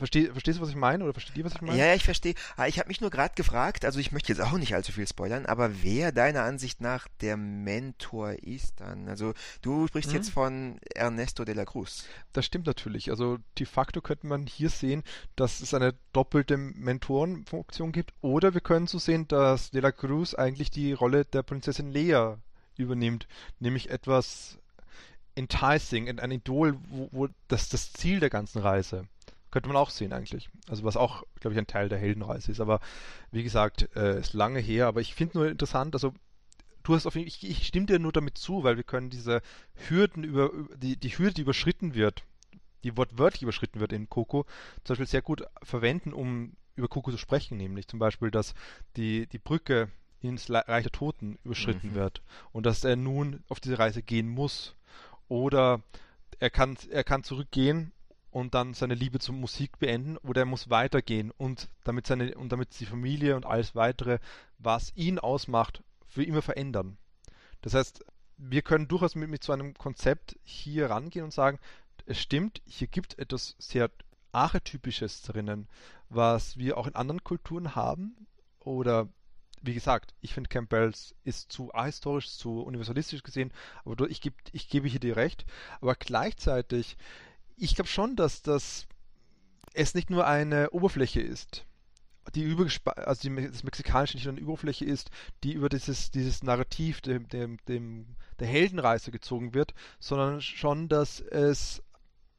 [0.00, 1.04] Versteh, verstehst du, was ich meine?
[1.04, 1.76] Oder versteht ihr, was ich meine?
[1.76, 2.34] Ja, ja, ich verstehe.
[2.56, 5.06] Ah, ich habe mich nur gerade gefragt, also ich möchte jetzt auch nicht allzu viel
[5.06, 9.08] spoilern, aber wer deiner Ansicht nach der Mentor ist dann?
[9.08, 10.16] Also du sprichst mhm.
[10.16, 12.06] jetzt von Ernesto de la Cruz.
[12.32, 13.10] Das stimmt natürlich.
[13.10, 15.02] Also de facto könnte man hier sehen,
[15.36, 18.14] dass es eine doppelte Mentorenfunktion gibt.
[18.22, 22.36] Oder wir können so sehen, dass de la Cruz eigentlich die Rolle der Prinzessin Lea
[22.78, 23.28] übernimmt.
[23.58, 24.56] Nämlich etwas
[25.34, 29.06] enticing, ein Idol, wo, wo das das Ziel der ganzen Reise.
[29.50, 30.48] Könnte man auch sehen eigentlich.
[30.68, 32.60] Also was auch, glaube ich, ein Teil der Heldenreise ist.
[32.60, 32.80] Aber
[33.32, 34.86] wie gesagt, äh, ist lange her.
[34.86, 36.14] Aber ich finde nur interessant, also
[36.82, 39.42] du hast auf jeden ich, ich stimme dir nur damit zu, weil wir können diese
[39.88, 42.22] Hürden über, die, die Hürde, die überschritten wird,
[42.84, 44.46] die wortwörtlich überschritten wird in Coco,
[44.84, 48.54] zum Beispiel sehr gut verwenden, um über Coco zu sprechen, nämlich zum Beispiel, dass
[48.96, 51.94] die, die Brücke ins Reich der Toten überschritten mhm.
[51.94, 54.74] wird und dass er nun auf diese Reise gehen muss.
[55.28, 55.82] Oder
[56.38, 57.92] er kann, er kann zurückgehen
[58.30, 62.52] und dann seine Liebe zur Musik beenden oder er muss weitergehen und damit seine und
[62.52, 64.18] damit die Familie und alles weitere,
[64.58, 66.96] was ihn ausmacht, für immer verändern.
[67.62, 68.04] Das heißt,
[68.36, 71.58] wir können durchaus mit, mit so einem Konzept hier rangehen und sagen,
[72.06, 73.90] es stimmt, hier gibt etwas sehr
[74.32, 75.68] Archetypisches drinnen,
[76.08, 78.26] was wir auch in anderen Kulturen haben.
[78.60, 79.08] Oder
[79.62, 83.52] wie gesagt, ich finde Campbells ist zu ahistorisch, zu universalistisch gesehen,
[83.84, 85.44] aber ich, geb, ich gebe hier dir recht.
[85.80, 86.96] Aber gleichzeitig,
[87.60, 88.86] ich glaube schon, dass das
[89.72, 91.64] es nicht nur eine Oberfläche ist,
[92.34, 95.10] die über also die, das Mexikanische nicht nur eine Oberfläche ist,
[95.44, 101.20] die über dieses, dieses Narrativ dem, dem, dem, der Heldenreise gezogen wird, sondern schon, dass
[101.20, 101.82] es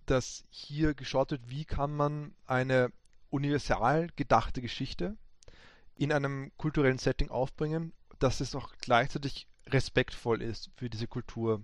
[0.07, 2.91] dass hier geschaut wird, wie kann man eine
[3.29, 5.15] universal gedachte Geschichte
[5.95, 11.63] in einem kulturellen Setting aufbringen, dass es auch gleichzeitig respektvoll ist für diese Kultur.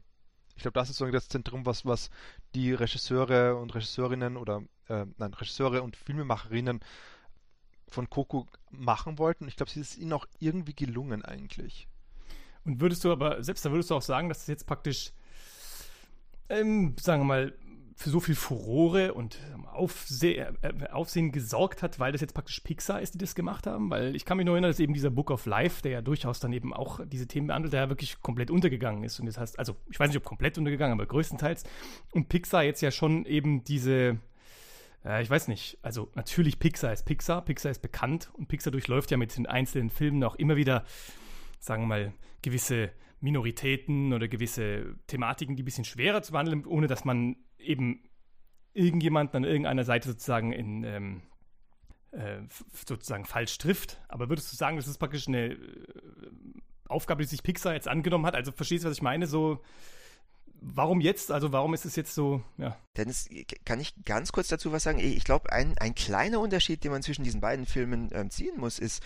[0.58, 2.10] Ich glaube, das ist so das Zentrum, was, was
[2.56, 6.82] die Regisseure und Regisseurinnen oder äh, nein, Regisseure und Filmemacherinnen
[7.88, 9.48] von Coco machen wollten.
[9.48, 11.88] Ich glaube, es ist ihnen auch irgendwie gelungen eigentlich.
[12.65, 15.13] Und würdest du aber, selbst da würdest du auch sagen, dass das jetzt praktisch,
[16.50, 17.54] ähm, sagen wir mal,
[17.98, 20.52] für so viel Furore und Aufse äh,
[20.92, 23.90] Aufsehen gesorgt hat, weil das jetzt praktisch Pixar ist, die das gemacht haben.
[23.90, 26.40] Weil ich kann mich nur erinnern, dass eben dieser Book of Life, der ja durchaus
[26.40, 29.20] dann eben auch diese Themen behandelt, der ja wirklich komplett untergegangen ist.
[29.20, 31.64] Und das heißt, also ich weiß nicht, ob komplett untergegangen, aber größtenteils.
[32.12, 34.20] Und Pixar jetzt ja schon eben diese,
[35.04, 39.10] äh, ich weiß nicht, also natürlich Pixar ist Pixar, Pixar ist bekannt und Pixar durchläuft
[39.10, 40.86] ja mit den einzelnen Filmen auch immer wieder,
[41.60, 46.88] sagen wir mal, gewisse Minoritäten oder gewisse Thematiken, die ein bisschen schwerer zu behandeln, ohne
[46.88, 48.04] dass man eben
[48.74, 51.22] irgendjemanden an irgendeiner Seite sozusagen in ähm,
[52.12, 54.02] äh, sozusagen falsch trifft.
[54.08, 55.58] Aber würdest du sagen, das ist praktisch eine äh,
[56.88, 58.36] Aufgabe, die sich Pixar jetzt angenommen hat?
[58.36, 59.28] Also verstehst du, was ich meine?
[59.28, 59.62] So
[60.62, 61.32] warum jetzt?
[61.32, 62.78] Also warum ist es jetzt so, ja?
[62.96, 63.30] Dennis,
[63.65, 65.00] kann ich ganz kurz dazu was sagen?
[65.00, 68.80] Ich glaube, ein, ein kleiner Unterschied, den man zwischen diesen beiden Filmen ähm, ziehen muss,
[68.80, 69.04] ist,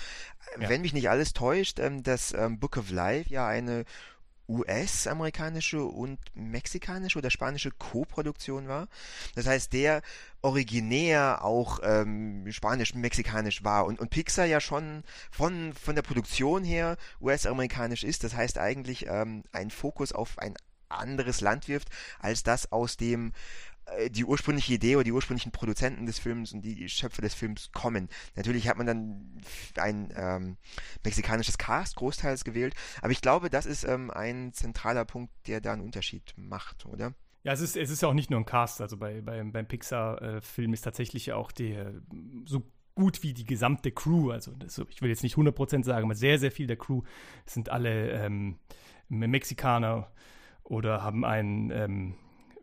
[0.59, 0.69] ja.
[0.69, 3.85] wenn mich nicht alles täuscht, ähm, dass ähm, Book of Life ja eine
[4.51, 8.87] US-amerikanische und mexikanische oder spanische Co-Produktion war.
[9.35, 10.01] Das heißt, der
[10.41, 16.97] originär auch ähm, spanisch-mexikanisch war und, und Pixar ja schon von, von der Produktion her
[17.21, 18.23] US-amerikanisch ist.
[18.23, 20.55] Das heißt eigentlich ähm, ein Fokus auf ein
[20.91, 23.33] anderes Land wirft, als das aus dem
[23.85, 27.71] äh, die ursprüngliche Idee oder die ursprünglichen Produzenten des Films und die Schöpfer des Films
[27.71, 28.09] kommen.
[28.35, 29.41] Natürlich hat man dann
[29.75, 30.57] ein ähm,
[31.03, 35.73] mexikanisches Cast großteils gewählt, aber ich glaube, das ist ähm, ein zentraler Punkt, der da
[35.73, 37.13] einen Unterschied macht, oder?
[37.43, 39.67] Ja, es ist, es ist ja auch nicht nur ein Cast, also bei, bei, beim
[39.67, 41.93] Pixar-Film ist tatsächlich auch der
[42.45, 46.15] so gut wie die gesamte Crew, also das, ich will jetzt nicht 100% sagen, aber
[46.15, 47.01] sehr, sehr viel der Crew
[47.45, 48.59] sind alle ähm,
[49.09, 50.11] Mexikaner
[50.71, 52.13] oder haben einen, ähm,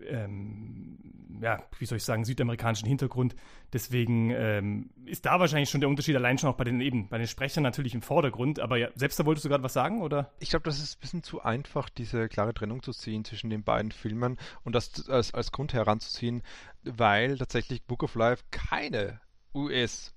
[0.09, 0.99] ähm,
[1.43, 3.37] ja, wie soll ich sagen, südamerikanischen Hintergrund.
[3.75, 7.19] Deswegen ähm, ist da wahrscheinlich schon der Unterschied allein schon auch bei den eben, bei
[7.19, 8.61] den Sprechern natürlich im Vordergrund.
[8.61, 10.33] Aber ja, selbst da wolltest du gerade was sagen, oder?
[10.41, 13.63] Ich glaube, das ist ein bisschen zu einfach, diese klare Trennung zu ziehen zwischen den
[13.63, 16.43] beiden Filmen und das als, als Grund heranzuziehen,
[16.85, 19.21] weil tatsächlich Book of Life keine
[19.55, 20.15] US-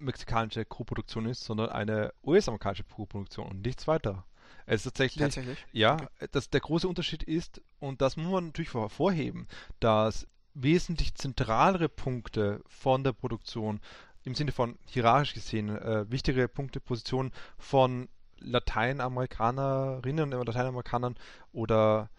[0.00, 4.24] mexikanische Co-Produktion ist, sondern eine US-amerikanische Co-Produktion und nichts weiter.
[4.68, 5.58] Es ist tatsächlich, tatsächlich?
[5.72, 6.28] ja, okay.
[6.30, 9.48] das, der große Unterschied ist, und das muss man natürlich hervorheben,
[9.80, 13.80] dass wesentlich zentralere Punkte von der Produktion
[14.24, 18.08] im Sinne von hierarchisch gesehen äh, wichtigere Punkte, Positionen von
[18.40, 21.16] Lateinamerikanerinnen und Lateinamerikanern
[21.52, 22.10] oder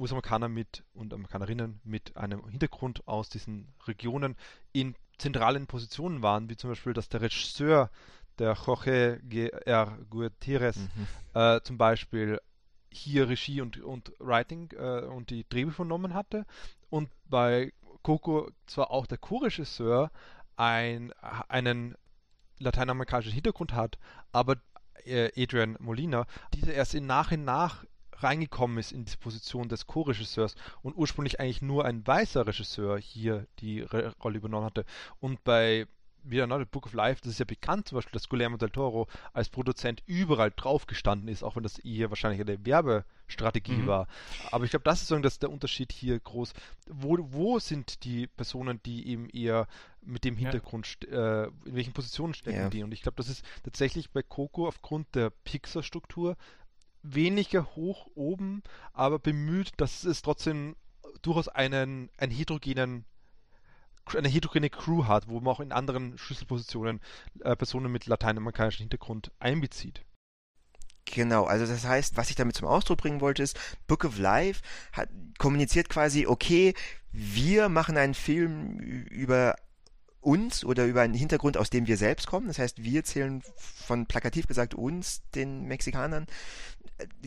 [0.00, 4.36] US-Amerikaner mit und Amerikanerinnen mit einem Hintergrund aus diesen Regionen
[4.72, 7.90] in zentralen Positionen waren, wie zum Beispiel, dass der Regisseur
[8.42, 9.20] der Jorge
[9.66, 9.98] R.
[10.10, 11.06] Gutierrez mhm.
[11.34, 12.40] äh, zum Beispiel
[12.90, 16.44] hier Regie und, und Writing äh, und die Drehbücher vernommen hatte
[16.90, 20.10] und bei Coco zwar auch der Co-Regisseur
[20.56, 21.12] ein,
[21.48, 21.94] einen
[22.58, 23.96] lateinamerikanischen Hintergrund hat,
[24.32, 24.56] aber
[25.04, 27.84] äh, Adrian Molina, dieser erst in nach und nach
[28.16, 33.46] reingekommen ist in die Position des Co-Regisseurs und ursprünglich eigentlich nur ein weißer Regisseur hier
[33.60, 34.84] die Re Rolle übernommen hatte.
[35.20, 35.86] Und bei
[36.24, 39.08] wieder ne, Book of Life, das ist ja bekannt, zum Beispiel, dass Guillermo del Toro
[39.32, 43.86] als Produzent überall drauf gestanden ist, auch wenn das eher wahrscheinlich eine Werbestrategie mhm.
[43.86, 44.08] war.
[44.50, 46.52] Aber ich glaube, das ist so dass der Unterschied hier groß.
[46.88, 49.66] Wo, wo sind die Personen, die eben eher
[50.00, 51.44] mit dem Hintergrund, ja.
[51.44, 52.68] äh, in welchen Positionen stecken ja.
[52.68, 52.82] die?
[52.82, 56.36] Und ich glaube, das ist tatsächlich bei Coco aufgrund der Pixar-Struktur
[57.02, 60.76] weniger hoch oben, aber bemüht, dass es trotzdem
[61.22, 63.04] durchaus einen, einen heterogenen
[64.16, 67.00] eine heterogene Crew hat, wo man auch in anderen Schlüsselpositionen
[67.40, 70.04] äh, Personen mit lateinamerikanischem Hintergrund einbezieht.
[71.04, 74.62] Genau, also das heißt, was ich damit zum Ausdruck bringen wollte, ist, Book of Life
[74.92, 76.74] hat, kommuniziert quasi, okay,
[77.10, 79.56] wir machen einen Film über
[80.20, 82.46] uns oder über einen Hintergrund, aus dem wir selbst kommen.
[82.46, 86.26] Das heißt, wir zählen von plakativ gesagt uns, den Mexikanern,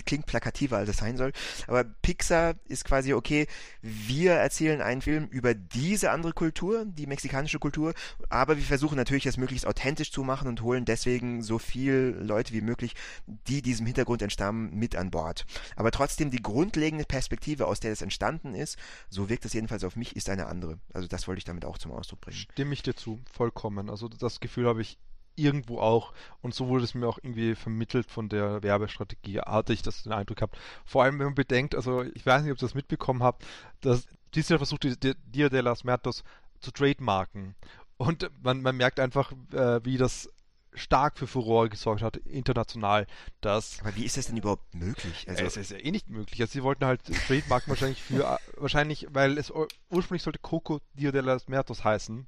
[0.05, 1.31] klingt plakativer, als es sein soll.
[1.67, 3.47] Aber Pixar ist quasi, okay,
[3.81, 7.93] wir erzählen einen Film über diese andere Kultur, die mexikanische Kultur,
[8.29, 12.53] aber wir versuchen natürlich, das möglichst authentisch zu machen und holen deswegen so viel Leute
[12.53, 12.93] wie möglich,
[13.25, 15.45] die diesem Hintergrund entstammen, mit an Bord.
[15.75, 18.77] Aber trotzdem die grundlegende Perspektive, aus der das entstanden ist,
[19.09, 20.79] so wirkt es jedenfalls auf mich, ist eine andere.
[20.93, 22.38] Also das wollte ich damit auch zum Ausdruck bringen.
[22.38, 23.89] Stimme ich dir zu, vollkommen.
[23.89, 24.97] Also das Gefühl habe ich
[25.35, 29.81] irgendwo auch, und so wurde es mir auch irgendwie vermittelt von der Werbestrategie, hatte ich
[29.81, 30.57] das den Eindruck gehabt.
[30.85, 33.45] Vor allem, wenn man bedenkt, also ich weiß nicht, ob ihr das mitbekommen habt,
[33.81, 36.23] dass Disney versucht, die, die Dia de las Muertos
[36.59, 37.55] zu trademarken.
[37.97, 40.29] Und man, man merkt einfach, äh, wie das
[40.75, 43.07] stark für Furore gesorgt hat, international.
[43.41, 45.25] Dass Aber wie ist das denn überhaupt möglich?
[45.27, 46.41] Also es ist ja eh nicht möglich.
[46.41, 49.51] Also sie wollten halt Trademarken wahrscheinlich für, wahrscheinlich, weil es
[49.89, 52.27] ursprünglich sollte Coco Dia de las Muertos heißen.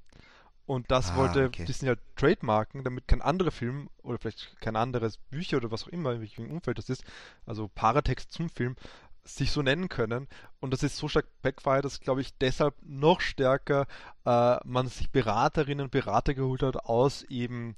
[0.67, 1.63] Und das ah, wollte okay.
[1.63, 5.87] Disney halt trademarken, damit kein anderer Film oder vielleicht kein anderes Bücher oder was auch
[5.87, 7.05] immer, in welchem Umfeld das ist,
[7.45, 8.75] also Paratext zum Film,
[9.23, 10.27] sich so nennen können.
[10.59, 13.87] Und das ist so stark backfire, dass, glaube ich, deshalb noch stärker
[14.25, 17.77] äh, man sich Beraterinnen und Berater geholt hat aus eben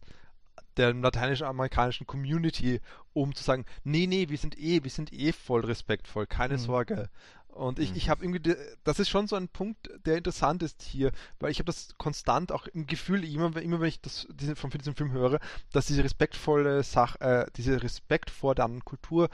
[0.77, 2.81] der lateinamerikanischen Community,
[3.13, 6.59] um zu sagen, nee, nee, wir sind eh, wir sind eh voll respektvoll, keine mhm.
[6.59, 7.09] Sorge.
[7.49, 7.97] Und ich, mhm.
[7.97, 11.59] ich habe irgendwie, das ist schon so ein Punkt, der interessant ist hier, weil ich
[11.59, 15.11] habe das konstant auch im Gefühl, immer, immer wenn ich das diese, von diesem Film
[15.11, 15.39] höre,
[15.73, 19.29] dass diese respektvolle Sache, äh, diese Respekt vor der anderen Kultur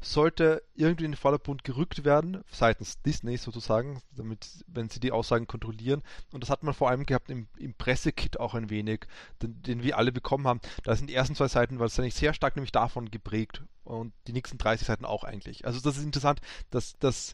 [0.00, 5.48] sollte irgendwie in den Vordergrund gerückt werden, seitens Disney sozusagen, damit, wenn sie die Aussagen
[5.48, 6.02] kontrollieren.
[6.32, 9.06] Und das hat man vor allem gehabt im, im Pressekit auch ein wenig,
[9.42, 10.60] den, den wir alle bekommen haben.
[10.84, 14.12] Da sind die ersten zwei Seiten, war es eigentlich sehr stark nämlich davon geprägt und
[14.26, 15.66] die nächsten 30 Seiten auch eigentlich.
[15.66, 17.32] Also das ist interessant, dass, dass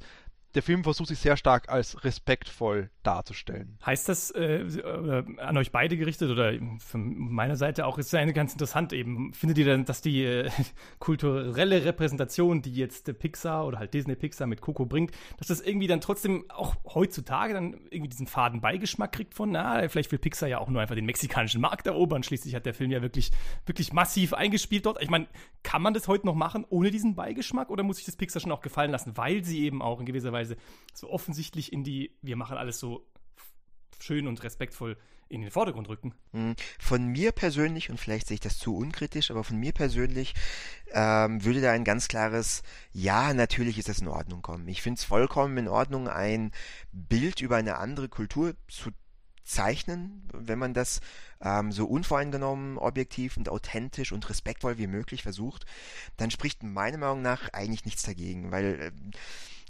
[0.54, 3.76] der Film versucht sich sehr stark als respektvoll darzustellen.
[3.84, 4.64] Heißt das äh,
[5.38, 9.32] an euch beide gerichtet oder von meiner Seite auch, ist ja ganz interessant eben.
[9.32, 10.50] Findet ihr denn, dass die äh,
[10.98, 15.86] kulturelle Repräsentation, die jetzt Pixar oder halt Disney Pixar mit Coco bringt, dass das irgendwie
[15.86, 20.48] dann trotzdem auch heutzutage dann irgendwie diesen faden Beigeschmack kriegt von, na, vielleicht will Pixar
[20.48, 22.22] ja auch nur einfach den mexikanischen Markt erobern.
[22.22, 23.32] Schließlich hat der Film ja wirklich,
[23.66, 25.02] wirklich massiv eingespielt dort.
[25.02, 25.26] Ich meine,
[25.62, 28.52] kann man das heute noch machen ohne diesen Beigeschmack oder muss sich das Pixar schon
[28.52, 30.56] auch gefallen lassen, weil sie eben auch in gewisser Weise Weise
[30.92, 33.06] so offensichtlich in die, wir machen alles so
[33.98, 34.96] schön und respektvoll
[35.28, 36.14] in den Vordergrund rücken.
[36.32, 40.34] Hm, von mir persönlich, und vielleicht sehe ich das zu unkritisch, aber von mir persönlich
[40.92, 44.68] ähm, würde da ein ganz klares Ja, natürlich ist das in Ordnung kommen.
[44.68, 46.52] Ich finde es vollkommen in Ordnung, ein
[46.92, 48.90] Bild über eine andere Kultur zu
[49.44, 51.00] zeichnen, wenn man das
[51.40, 55.66] ähm, so unvoreingenommen, objektiv und authentisch und respektvoll wie möglich versucht,
[56.16, 58.92] dann spricht meiner Meinung nach eigentlich nichts dagegen, weil äh,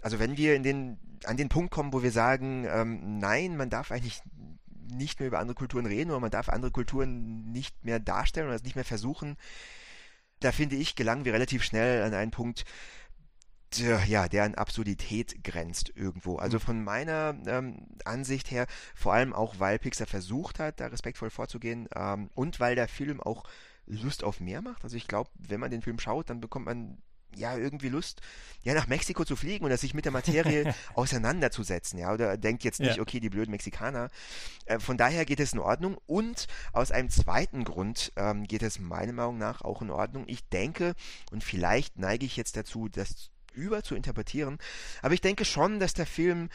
[0.05, 3.71] also wenn wir in den, an den Punkt kommen, wo wir sagen, ähm, nein, man
[3.71, 4.21] darf eigentlich
[4.93, 8.55] nicht mehr über andere Kulturen reden oder man darf andere Kulturen nicht mehr darstellen oder
[8.55, 9.39] es nicht mehr versuchen,
[10.41, 12.67] da finde ich, gelangen wir relativ schnell an einen Punkt,
[13.79, 16.37] der, ja, der an Absurdität grenzt irgendwo.
[16.37, 21.31] Also von meiner ähm, Ansicht her, vor allem auch, weil Pixar versucht hat, da respektvoll
[21.31, 23.45] vorzugehen ähm, und weil der Film auch
[23.87, 24.85] Lust auf mehr macht.
[24.85, 26.99] Also ich glaube, wenn man den Film schaut, dann bekommt man
[27.37, 28.21] ja irgendwie Lust,
[28.63, 32.81] ja nach Mexiko zu fliegen und sich mit der Materie auseinanderzusetzen, ja, oder denkt jetzt
[32.81, 33.03] nicht, ja.
[33.03, 34.11] okay, die blöden Mexikaner.
[34.67, 38.79] Äh, von daher geht es in Ordnung und aus einem zweiten Grund ähm, geht es
[38.79, 40.25] meiner Meinung nach auch in Ordnung.
[40.27, 40.95] Ich denke
[41.31, 44.59] und vielleicht neige ich jetzt dazu, das über zu interpretieren,
[45.03, 46.49] aber ich denke schon, dass der Film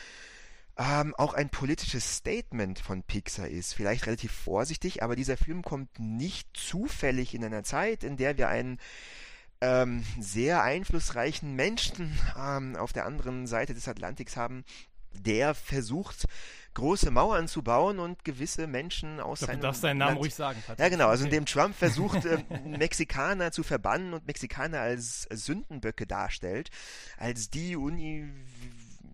[0.79, 3.73] ähm, auch ein politisches Statement von Pixar ist.
[3.73, 8.47] Vielleicht relativ vorsichtig, aber dieser Film kommt nicht zufällig in einer Zeit, in der wir
[8.47, 8.79] einen
[9.61, 14.63] ähm, sehr einflussreichen Menschen ähm, auf der anderen Seite des Atlantiks haben,
[15.13, 16.25] der versucht,
[16.75, 20.35] große Mauern zu bauen und gewisse Menschen aus seinem Du darfst deinen Namen Land ruhig
[20.35, 20.61] sagen.
[20.65, 20.79] Patrick.
[20.79, 21.09] Ja, genau.
[21.09, 26.69] Also indem Trump versucht, äh, Mexikaner zu verbannen und Mexikaner als Sündenböcke darstellt,
[27.17, 28.29] als die Uni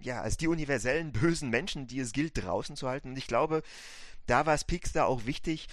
[0.01, 3.09] ja, als die universellen bösen Menschen, die es gilt draußen zu halten.
[3.09, 3.63] Und ich glaube,
[4.27, 5.67] da war es Pixar auch wichtig,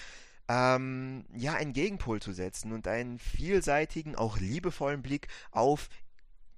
[0.49, 5.89] ähm, ja, einen Gegenpol zu setzen und einen vielseitigen, auch liebevollen Blick auf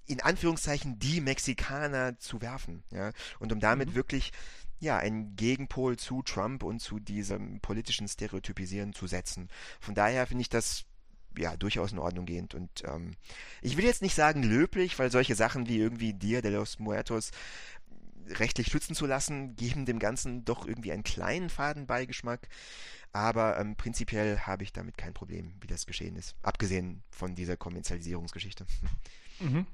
[0.07, 3.95] in Anführungszeichen die Mexikaner zu werfen, ja, und um damit mhm.
[3.95, 4.33] wirklich
[4.81, 9.49] ja, einen Gegenpol zu Trump und zu diesem politischen Stereotypisieren zu setzen.
[9.81, 10.85] Von daher finde ich das
[11.39, 13.13] ja durchaus in Ordnung gehend und ähm,
[13.61, 17.31] ich will jetzt nicht sagen löblich, weil solche Sachen wie irgendwie Dia de los Muertos
[18.29, 22.49] rechtlich schützen zu lassen, geben dem Ganzen doch irgendwie einen kleinen Fadenbeigeschmack.
[23.13, 26.35] Aber ähm, prinzipiell habe ich damit kein Problem, wie das geschehen ist.
[26.43, 28.67] Abgesehen von dieser Kommerzialisierungsgeschichte.
[29.41, 29.67] Mhm.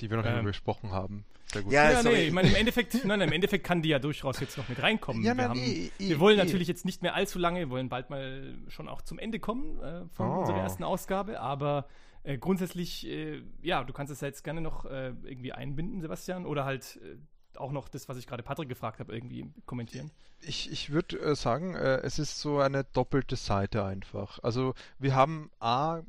[0.00, 0.44] Die wir noch ähm.
[0.44, 1.24] besprochen haben.
[1.52, 1.72] Sehr gut.
[1.72, 4.56] Ja, ja nee, ich meine, im Endeffekt, nein, im Endeffekt kann die ja durchaus jetzt
[4.58, 5.22] noch mit reinkommen.
[5.22, 6.44] Ja, wir, nein, haben, eh, eh, wir wollen eh.
[6.44, 9.80] natürlich jetzt nicht mehr allzu lange, wir wollen bald mal schon auch zum Ende kommen
[9.80, 10.40] äh, von oh.
[10.40, 11.86] unserer ersten Ausgabe, aber
[12.24, 16.64] Äh, grundsätzlich, äh, ja, du kannst es jetzt gerne noch äh, irgendwie einbinden, Sebastian, oder
[16.64, 17.16] halt äh,
[17.58, 20.10] auch noch das, was ich gerade Patrick gefragt habe, irgendwie kommentieren?
[20.40, 24.38] Ich, ich würde äh, sagen, äh, es ist so eine doppelte Seite einfach.
[24.42, 26.02] Also wir haben A,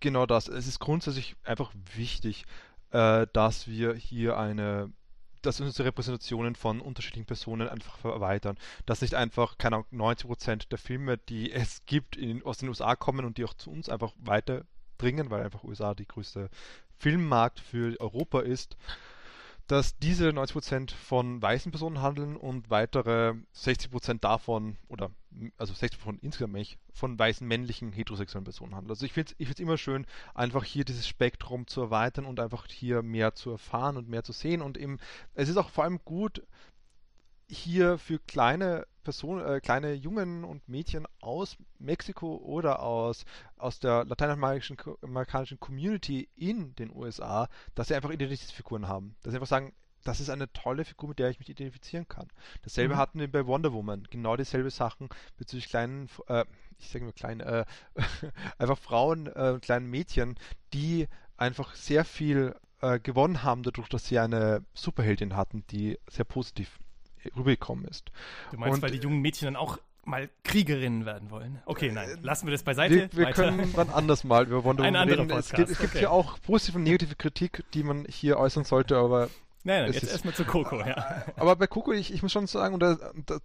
[0.00, 0.48] genau das.
[0.48, 2.44] Es ist grundsätzlich einfach wichtig,
[2.90, 4.92] äh, dass wir hier eine
[5.42, 8.58] dass unsere Repräsentationen von unterschiedlichen Personen einfach erweitern.
[8.86, 12.96] Dass nicht einfach, keine Ahnung, 90% der Filme, die es gibt, in, aus den USA
[12.96, 16.50] kommen und die auch zu uns einfach weiterdringen, weil einfach USA die größte
[16.98, 18.76] Filmmarkt für Europa ist,
[19.70, 25.12] dass diese 90% von weißen Personen handeln und weitere 60% davon, oder
[25.58, 28.90] also 60% von insgesamt von weißen männlichen heterosexuellen Personen handeln.
[28.90, 32.66] Also ich finde es ich immer schön, einfach hier dieses Spektrum zu erweitern und einfach
[32.68, 34.60] hier mehr zu erfahren und mehr zu sehen.
[34.60, 34.98] Und eben,
[35.34, 36.42] es ist auch vor allem gut,
[37.50, 43.24] hier für kleine Personen, äh, kleine Jungen und Mädchen aus Mexiko oder aus,
[43.56, 49.16] aus der lateinamerikanischen Community in den USA, dass sie einfach Identitätsfiguren haben.
[49.22, 49.72] Dass sie einfach sagen,
[50.04, 52.28] das ist eine tolle Figur, mit der ich mich identifizieren kann.
[52.62, 52.98] Dasselbe mhm.
[52.98, 54.06] hatten wir bei Wonder Woman.
[54.10, 56.44] Genau dieselbe Sachen bezüglich kleinen, äh,
[56.78, 57.64] ich sage nur kleine, äh,
[58.58, 60.36] einfach Frauen, äh, kleinen Mädchen,
[60.72, 66.24] die einfach sehr viel äh, gewonnen haben dadurch, dass sie eine Superheldin hatten, die sehr
[66.24, 66.78] positiv
[67.36, 68.10] rübergekommen ist.
[68.50, 71.60] Du meinst, und, weil die jungen Mädchen dann auch mal Kriegerinnen werden wollen.
[71.66, 72.94] Okay, nein, lassen wir das beiseite.
[72.94, 75.30] Wir, wir können dann anders mal über Wonder Woman reden.
[75.30, 76.04] Es gibt, es gibt okay.
[76.04, 79.28] ja auch positive und negative Kritik, die man hier äußern sollte, aber
[79.62, 81.22] Nein, nein, jetzt erstmal zu Coco, ja.
[81.36, 82.98] Aber bei Coco, ich, ich muss schon sagen, und das,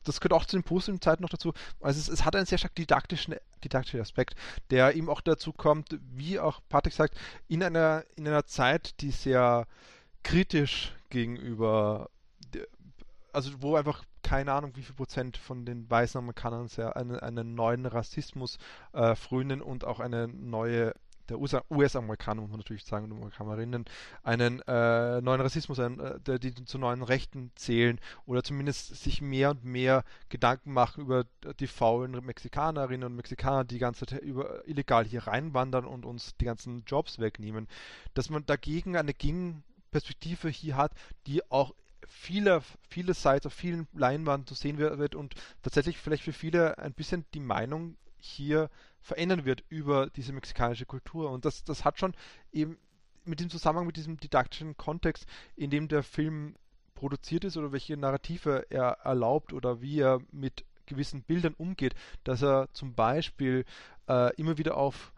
[0.05, 1.51] das gehört auch zu den positiven Zeiten noch dazu,
[1.81, 4.35] also es, es hat einen sehr stark didaktischen, didaktischen Aspekt,
[4.71, 7.17] der ihm auch dazu kommt, wie auch Patrick sagt,
[7.49, 9.67] in einer, in einer Zeit, die sehr
[10.23, 12.09] kritisch gegenüber
[13.35, 17.53] also wo einfach keine Ahnung, wie viel Prozent von den weißen Amerikanern sehr einen, einen
[17.53, 18.57] neuen Rassismus
[18.93, 20.93] äh, frönen und auch eine neue
[21.29, 21.39] der
[21.71, 23.85] US-Amerikaner, muss man natürlich sagen, und Amerikanerinnen,
[24.23, 29.51] einen äh, neuen Rassismus, einen, äh, die zu neuen Rechten zählen oder zumindest sich mehr
[29.51, 31.25] und mehr Gedanken machen über
[31.59, 36.35] die faulen Mexikanerinnen und Mexikaner, die die ganze Zeit über, illegal hier reinwandern und uns
[36.37, 37.67] die ganzen Jobs wegnehmen.
[38.13, 40.91] Dass man dagegen eine Gegenperspektive hier hat,
[41.25, 41.73] die auch
[42.07, 46.93] viele, viele Sites auf vielen Leinwanden zu sehen wird und tatsächlich vielleicht für viele ein
[46.93, 48.69] bisschen die Meinung hier
[49.01, 51.31] verändern wird über diese mexikanische Kultur.
[51.31, 52.15] Und das, das hat schon
[52.51, 52.77] eben
[53.23, 55.25] mit dem Zusammenhang mit diesem didaktischen Kontext,
[55.55, 56.55] in dem der Film
[56.93, 62.43] produziert ist oder welche Narrative er erlaubt oder wie er mit gewissen Bildern umgeht, dass
[62.43, 63.65] er zum Beispiel
[64.07, 65.13] äh, immer wieder auf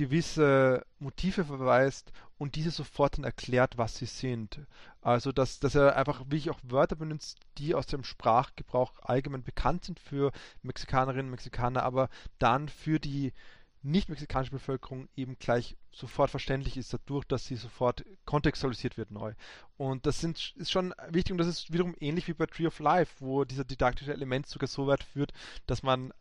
[0.00, 4.60] gewisse Motive verweist und diese sofort dann erklärt, was sie sind.
[5.02, 9.84] Also, dass, dass er einfach wirklich auch Wörter benutzt, die aus dem Sprachgebrauch allgemein bekannt
[9.84, 10.32] sind für
[10.62, 13.34] Mexikanerinnen und Mexikaner, aber dann für die
[13.82, 19.34] nicht-mexikanische Bevölkerung eben gleich sofort verständlich ist, dadurch, dass sie sofort kontextualisiert wird neu.
[19.76, 22.78] Und das sind, ist schon wichtig und das ist wiederum ähnlich wie bei Tree of
[22.78, 25.32] Life, wo dieser didaktische Element sogar so weit führt,
[25.66, 26.14] dass man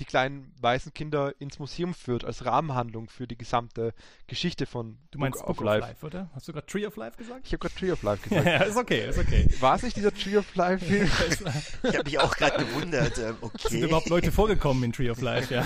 [0.00, 3.94] die kleinen weißen Kinder ins Museum führt, als Rahmenhandlung für die gesamte
[4.26, 5.80] Geschichte von Du meinst Book, Book of, Life.
[5.80, 6.06] Life.
[6.06, 6.30] oder?
[6.34, 7.46] Hast du gerade Tree of Life gesagt?
[7.46, 8.46] Ich habe gerade Tree of Life gesagt.
[8.46, 9.48] ja, ist okay, ist okay.
[9.60, 11.06] War es nicht dieser Tree of Life Film?
[11.82, 13.18] ich habe mich auch gerade gewundert.
[13.18, 13.68] Ähm, okay.
[13.68, 15.64] Sind überhaupt Leute vorgekommen in Tree of Life, ja.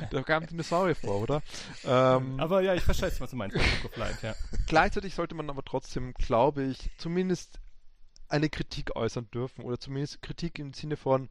[0.10, 1.42] da kamen Dinosaurier vor, oder?
[1.84, 4.34] Ähm, aber ja, ich verstehe, was du meinst Book of Life, ja.
[4.66, 7.60] Gleichzeitig sollte man aber trotzdem, glaube ich, zumindest
[8.28, 11.28] eine Kritik äußern dürfen oder zumindest Kritik im Sinne von,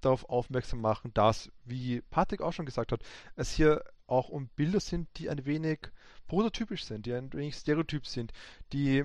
[0.00, 3.02] darauf aufmerksam machen, dass, wie Patrick auch schon gesagt hat,
[3.34, 5.80] es hier auch um Bilder sind, die ein wenig
[6.28, 8.32] prototypisch sind, die ein wenig stereotyp sind,
[8.72, 9.04] die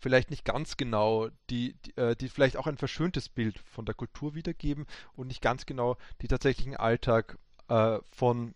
[0.00, 3.94] vielleicht nicht ganz genau, die, die, äh, die vielleicht auch ein verschöntes Bild von der
[3.94, 7.38] Kultur wiedergeben und nicht ganz genau die tatsächlichen Alltag
[7.68, 8.54] äh, von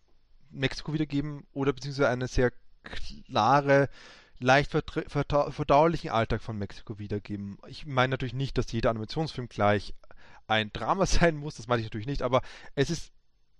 [0.50, 2.52] Mexiko wiedergeben oder beziehungsweise eine sehr
[3.26, 3.88] klare
[4.38, 7.58] leicht verdaulichen Alltag von Mexiko wiedergeben.
[7.68, 9.94] Ich meine natürlich nicht, dass jeder Animationsfilm gleich
[10.51, 12.42] ein Drama sein muss, das meine ich natürlich nicht, aber
[12.74, 13.12] es ist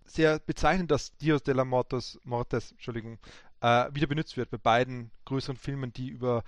[0.05, 3.19] sehr bezeichnend, dass Dios de la Mortes, Mortes Entschuldigung,
[3.61, 6.43] äh, wieder benutzt wird bei beiden größeren Filmen, die über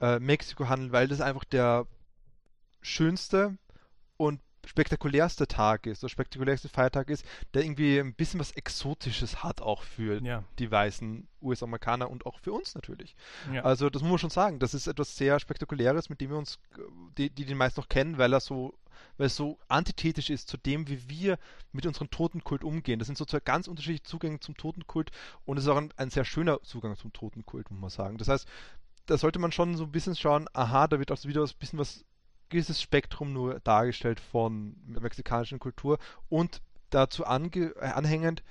[0.00, 1.86] äh, Mexiko handeln, weil das einfach der
[2.80, 3.58] schönste
[4.16, 7.24] und spektakulärste Tag ist, der spektakulärste Feiertag ist,
[7.54, 10.44] der irgendwie ein bisschen was Exotisches hat, auch für ja.
[10.58, 13.16] die weißen US-Amerikaner und auch für uns natürlich.
[13.52, 13.64] Ja.
[13.64, 16.58] Also das muss man schon sagen, das ist etwas sehr Spektakuläres, mit dem wir uns,
[17.16, 18.74] die, die den meisten noch kennen, weil er so
[19.16, 21.38] weil es so antithetisch ist zu dem, wie wir
[21.72, 22.98] mit unserem Totenkult umgehen.
[22.98, 25.10] Das sind sozusagen ganz unterschiedliche Zugänge zum Totenkult
[25.44, 28.18] und es ist auch ein, ein sehr schöner Zugang zum Totenkult, muss man sagen.
[28.18, 28.46] Das heißt,
[29.06, 31.78] da sollte man schon so ein bisschen schauen, aha, da wird auch wieder ein bisschen
[31.78, 32.04] was
[32.48, 38.42] gewisses Spektrum nur dargestellt von der mexikanischen Kultur und dazu ange äh, anhängend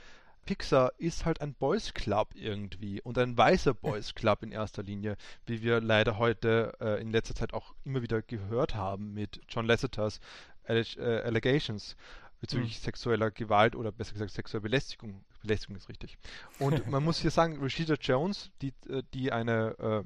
[0.47, 5.17] Pixar ist halt ein Boys Club irgendwie und ein weißer Boys Club in erster Linie,
[5.45, 9.67] wie wir leider heute äh, in letzter Zeit auch immer wieder gehört haben mit John
[9.67, 10.21] Lasseters
[10.63, 11.97] Alleg äh, Allegations
[12.39, 12.83] bezüglich mhm.
[12.83, 15.25] sexueller Gewalt oder besser gesagt sexueller Belästigung.
[15.41, 16.17] Belästigung ist richtig.
[16.59, 20.05] Und man muss hier sagen, Rashida Jones, die, äh, die eine,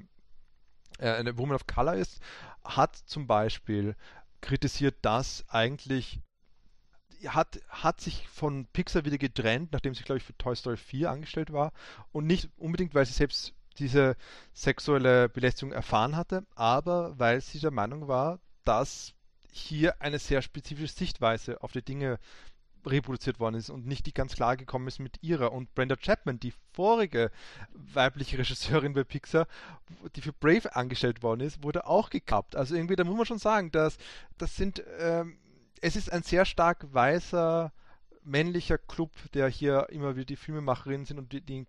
[0.98, 2.20] äh, äh, eine Woman of Color ist,
[2.64, 3.94] hat zum Beispiel
[4.40, 6.20] kritisiert, dass eigentlich
[7.28, 11.10] hat, hat sich von Pixar wieder getrennt, nachdem sie, glaube ich, für Toy Story 4
[11.10, 11.72] angestellt war.
[12.12, 14.16] Und nicht unbedingt, weil sie selbst diese
[14.52, 19.14] sexuelle Belästigung erfahren hatte, aber weil sie der Meinung war, dass
[19.50, 22.18] hier eine sehr spezifische Sichtweise auf die Dinge
[22.86, 25.52] reproduziert worden ist und nicht die ganz klar gekommen ist mit ihrer.
[25.52, 27.30] Und Brenda Chapman, die vorige
[27.72, 29.46] weibliche Regisseurin bei Pixar,
[30.16, 32.56] die für Brave angestellt worden ist, wurde auch gekappt.
[32.56, 33.98] Also irgendwie, da muss man schon sagen, dass
[34.38, 35.38] das sind ähm,
[35.82, 37.72] es ist ein sehr stark weißer,
[38.24, 41.66] männlicher Club, der hier immer wieder die Filmemacherinnen sind und die, die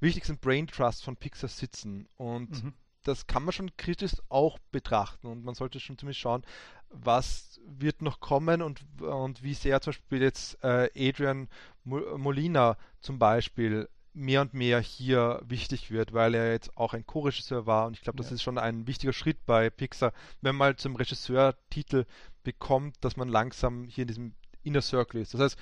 [0.00, 2.08] wichtigsten Brain Trusts von Pixar sitzen.
[2.16, 2.74] Und mhm.
[3.04, 6.44] das kann man schon kritisch auch betrachten und man sollte schon ziemlich schauen,
[6.90, 11.48] was wird noch kommen und, und wie sehr zum Beispiel jetzt äh, Adrian
[11.84, 17.66] Molina zum Beispiel mehr und mehr hier wichtig wird, weil er jetzt auch ein Co-Regisseur
[17.66, 18.34] war und ich glaube, das ja.
[18.34, 22.06] ist schon ein wichtiger Schritt bei Pixar, wenn man mal zum Regisseur-Titel
[22.46, 25.34] bekommt, dass man langsam hier in diesem Inner Circle ist.
[25.34, 25.58] Das heißt,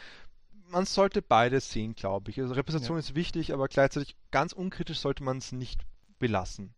[0.69, 2.41] man sollte beides sehen, glaube ich.
[2.41, 3.01] Also Repräsentation ja.
[3.01, 5.81] ist wichtig, aber gleichzeitig ganz unkritisch sollte man es nicht
[6.19, 6.75] belassen.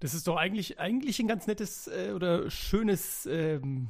[0.00, 3.88] Das ist doch eigentlich, eigentlich ein ganz nettes äh, oder schönes ähm,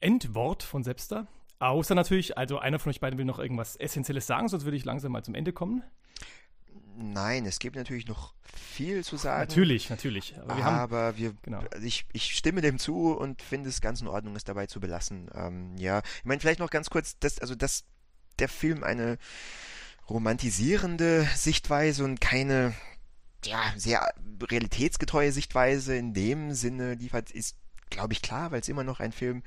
[0.00, 1.26] Endwort von Sepster.
[1.58, 4.84] Außer natürlich, also einer von euch beiden will noch irgendwas Essentielles sagen, sonst würde ich
[4.84, 5.82] langsam mal zum Ende kommen.
[6.96, 9.40] Nein, es gibt natürlich noch viel zu sagen.
[9.40, 10.34] Natürlich, natürlich.
[10.38, 11.62] Aber wir, aber haben, wir genau.
[11.72, 14.80] also ich, ich stimme dem zu und finde es ganz in Ordnung, es dabei zu
[14.80, 15.30] belassen.
[15.34, 17.84] Ähm, ja, ich meine, vielleicht noch ganz kurz, dass, also, dass
[18.38, 19.18] der Film eine
[20.08, 22.74] romantisierende Sichtweise und keine,
[23.44, 27.56] ja, sehr realitätsgetreue Sichtweise in dem Sinne liefert, ist,
[27.90, 29.42] glaube ich, klar, weil es immer noch ein Film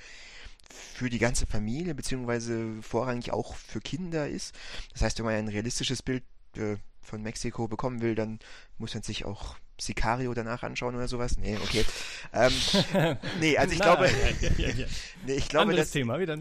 [0.70, 4.54] für die ganze Familie, beziehungsweise vorrangig auch für Kinder ist.
[4.94, 6.24] Das heißt, wenn man ein realistisches Bild
[6.58, 8.40] äh, von Mexiko bekommen will, dann
[8.78, 11.38] muss man sich auch Sicario danach anschauen oder sowas.
[11.38, 11.86] Nee, okay.
[12.34, 12.52] Ähm,
[13.40, 14.08] nee, also ich Na, glaube,
[14.42, 14.86] ja, ja, ja,
[15.26, 16.38] nee, ich glaube, das Thema, wieder.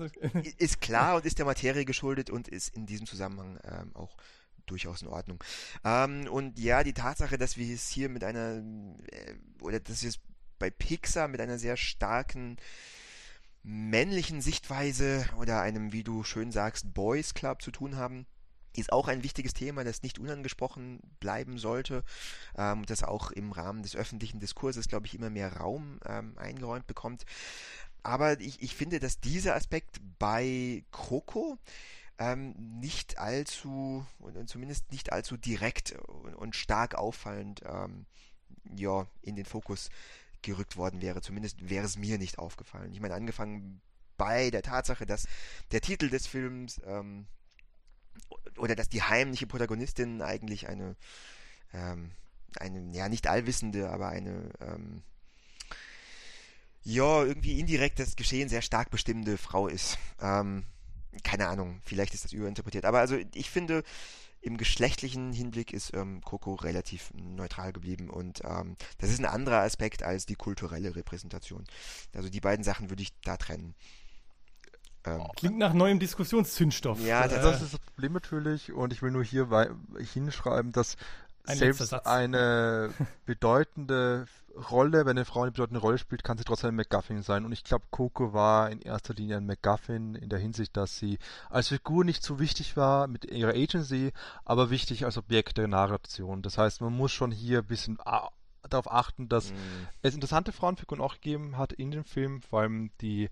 [0.59, 4.17] ist klar und ist der Materie geschuldet und ist in diesem Zusammenhang ähm, auch
[4.67, 5.43] durchaus in Ordnung.
[5.85, 8.63] Ähm, und ja, die Tatsache, dass wir es hier mit einer,
[9.13, 10.19] äh, oder dass wir es
[10.59, 12.57] bei Pixar mit einer sehr starken
[13.63, 18.27] männlichen Sichtweise oder einem, wie du schön sagst, Boys Club zu tun haben,
[18.79, 22.05] ist auch ein wichtiges Thema, das nicht unangesprochen bleiben sollte,
[22.57, 26.87] ähm, das auch im Rahmen des öffentlichen Diskurses, glaube ich, immer mehr Raum ähm, eingeräumt
[26.87, 27.25] bekommt.
[28.03, 31.59] Aber ich, ich finde, dass dieser Aspekt bei Coco
[32.19, 38.07] ähm, nicht allzu, und zumindest nicht allzu direkt und, und stark auffallend, ähm,
[38.75, 39.91] ja, in den Fokus
[40.43, 41.21] gerückt worden wäre.
[41.21, 42.93] Zumindest wäre es mir nicht aufgefallen.
[42.93, 43.81] Ich meine, angefangen
[44.17, 45.27] bei der Tatsache, dass
[45.73, 47.27] der Titel des Films ähm,
[48.59, 50.97] oder dass die heimliche Protagonistin eigentlich eine,
[51.73, 52.11] ähm,
[52.59, 55.03] eine, ja, nicht allwissende, aber eine, ähm,
[56.83, 59.99] ja, irgendwie indirekt das Geschehen sehr stark bestimmende Frau ist.
[60.21, 60.65] Ähm,
[61.25, 62.85] keine Ahnung, vielleicht ist das überinterpretiert.
[62.85, 63.83] Aber also ich finde,
[64.41, 69.63] im geschlechtlichen Hinblick ist ähm, Coco relativ neutral geblieben und ähm, das ist ein anderer
[69.63, 71.65] Aspekt als die kulturelle Repräsentation.
[72.15, 73.75] Also die beiden Sachen würde ich da trennen.
[75.07, 77.01] Ähm, Klingt nach neuem Diskussionszündstoff.
[77.01, 79.49] Ja, das, das ist das Problem natürlich und ich will nur hier
[80.13, 80.97] hinschreiben, dass
[81.47, 82.91] ein selbst eine
[83.27, 84.27] bedeutende
[84.71, 87.45] Rolle, wenn eine Frau eine bedeutende Rolle spielt, kann sie trotzdem ein MacGuffin sein.
[87.45, 91.19] Und ich glaube, Coco war in erster Linie ein MacGuffin in der Hinsicht, dass sie
[91.51, 94.13] als Figur nicht so wichtig war mit ihrer Agency,
[94.45, 96.43] aber wichtig als Objekt der Narration.
[96.43, 97.99] Das heißt, man muss schon hier ein bisschen
[98.69, 99.55] darauf achten, dass mm.
[100.03, 103.29] es interessante Frauenfiguren auch gegeben hat in dem Film, vor allem die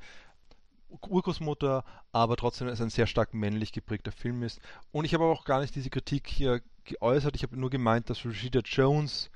[1.02, 4.60] Urgroßmutter, aber trotzdem es ein sehr stark männlich geprägter Film ist.
[4.92, 7.36] Und ich habe auch gar nicht diese Kritik hier geäußert.
[7.36, 9.30] Ich habe nur gemeint, dass Rashida Jones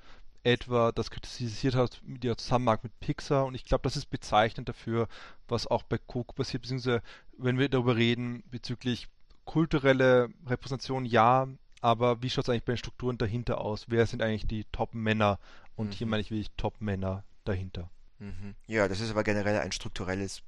[0.45, 4.69] etwa das kritisiert hat mit ihrer Zusammenarbeit mit Pixar und ich glaube, das ist bezeichnend
[4.69, 5.09] dafür,
[5.49, 7.03] was auch bei Cook passiert, beziehungsweise
[7.37, 9.09] wenn wir darüber reden bezüglich
[9.45, 11.49] kulturelle Repräsentation, ja,
[11.81, 13.87] aber wie schaut es eigentlich bei den Strukturen dahinter aus?
[13.89, 15.39] Wer sind eigentlich die Top-Männer?
[15.77, 15.93] Und mhm.
[15.93, 17.91] hier meine ich wirklich Top-Männer dahinter.
[18.19, 18.55] Mhm.
[18.67, 20.43] Ja, das ist aber generell ein strukturelles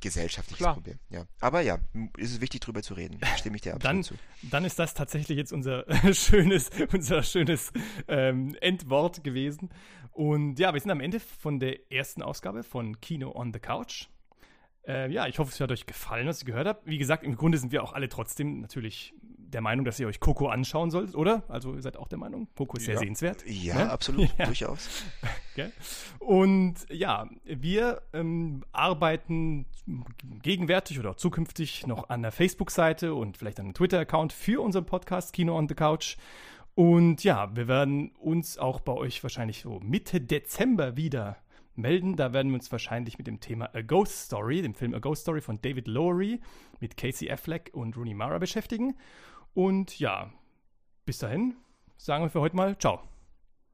[0.00, 0.74] gesellschaftliches Klar.
[0.74, 0.98] Problem.
[1.10, 1.26] Ja.
[1.40, 1.78] Aber ja,
[2.16, 3.18] ist es wichtig, darüber zu reden.
[3.20, 4.14] Da stimme ich dir absolut dann, zu.
[4.42, 5.84] Dann ist das tatsächlich jetzt unser
[6.14, 7.72] schönes, unser schönes
[8.08, 9.70] ähm, Endwort gewesen.
[10.12, 14.08] Und ja, wir sind am Ende von der ersten Ausgabe von Kino on the Couch.
[14.86, 16.86] Äh, ja, ich hoffe, es hat euch gefallen, was ihr gehört habt.
[16.86, 19.14] Wie gesagt, im Grunde sind wir auch alle trotzdem natürlich
[19.52, 21.42] der Meinung, dass ihr euch Coco anschauen solltet, oder?
[21.48, 23.00] Also ihr seid auch der Meinung, Coco ist sehr Ja.
[23.00, 23.44] sehenswert.
[23.46, 23.90] Ja, Ne?
[23.90, 24.46] absolut, Ja.
[24.46, 24.88] durchaus.
[25.54, 25.72] Gell?
[26.18, 29.66] Und ja, wir ähm, arbeiten
[30.42, 34.86] gegenwärtig oder auch zukünftig noch an der Facebook-Seite und vielleicht an einem Twitter-Account für unseren
[34.86, 36.16] Podcast Kino on the Couch.
[36.74, 41.36] Und ja, wir werden uns auch bei euch wahrscheinlich so Mitte Dezember wieder
[41.74, 42.16] melden.
[42.16, 45.22] Da werden wir uns wahrscheinlich mit dem Thema A Ghost Story, dem Film A Ghost
[45.22, 46.40] Story von David Lowery
[46.80, 48.94] mit Casey Affleck und Rooney Mara beschäftigen.
[49.54, 50.32] Und ja,
[51.04, 51.56] bis dahin
[51.96, 53.02] sagen wir für heute mal Ciao.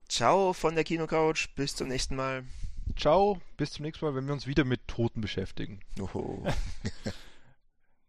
[0.09, 2.45] Ciao von der Kinocouch, bis zum nächsten Mal.
[2.97, 5.81] Ciao, bis zum nächsten Mal, wenn wir uns wieder mit Toten beschäftigen.
[6.01, 6.47] Oho.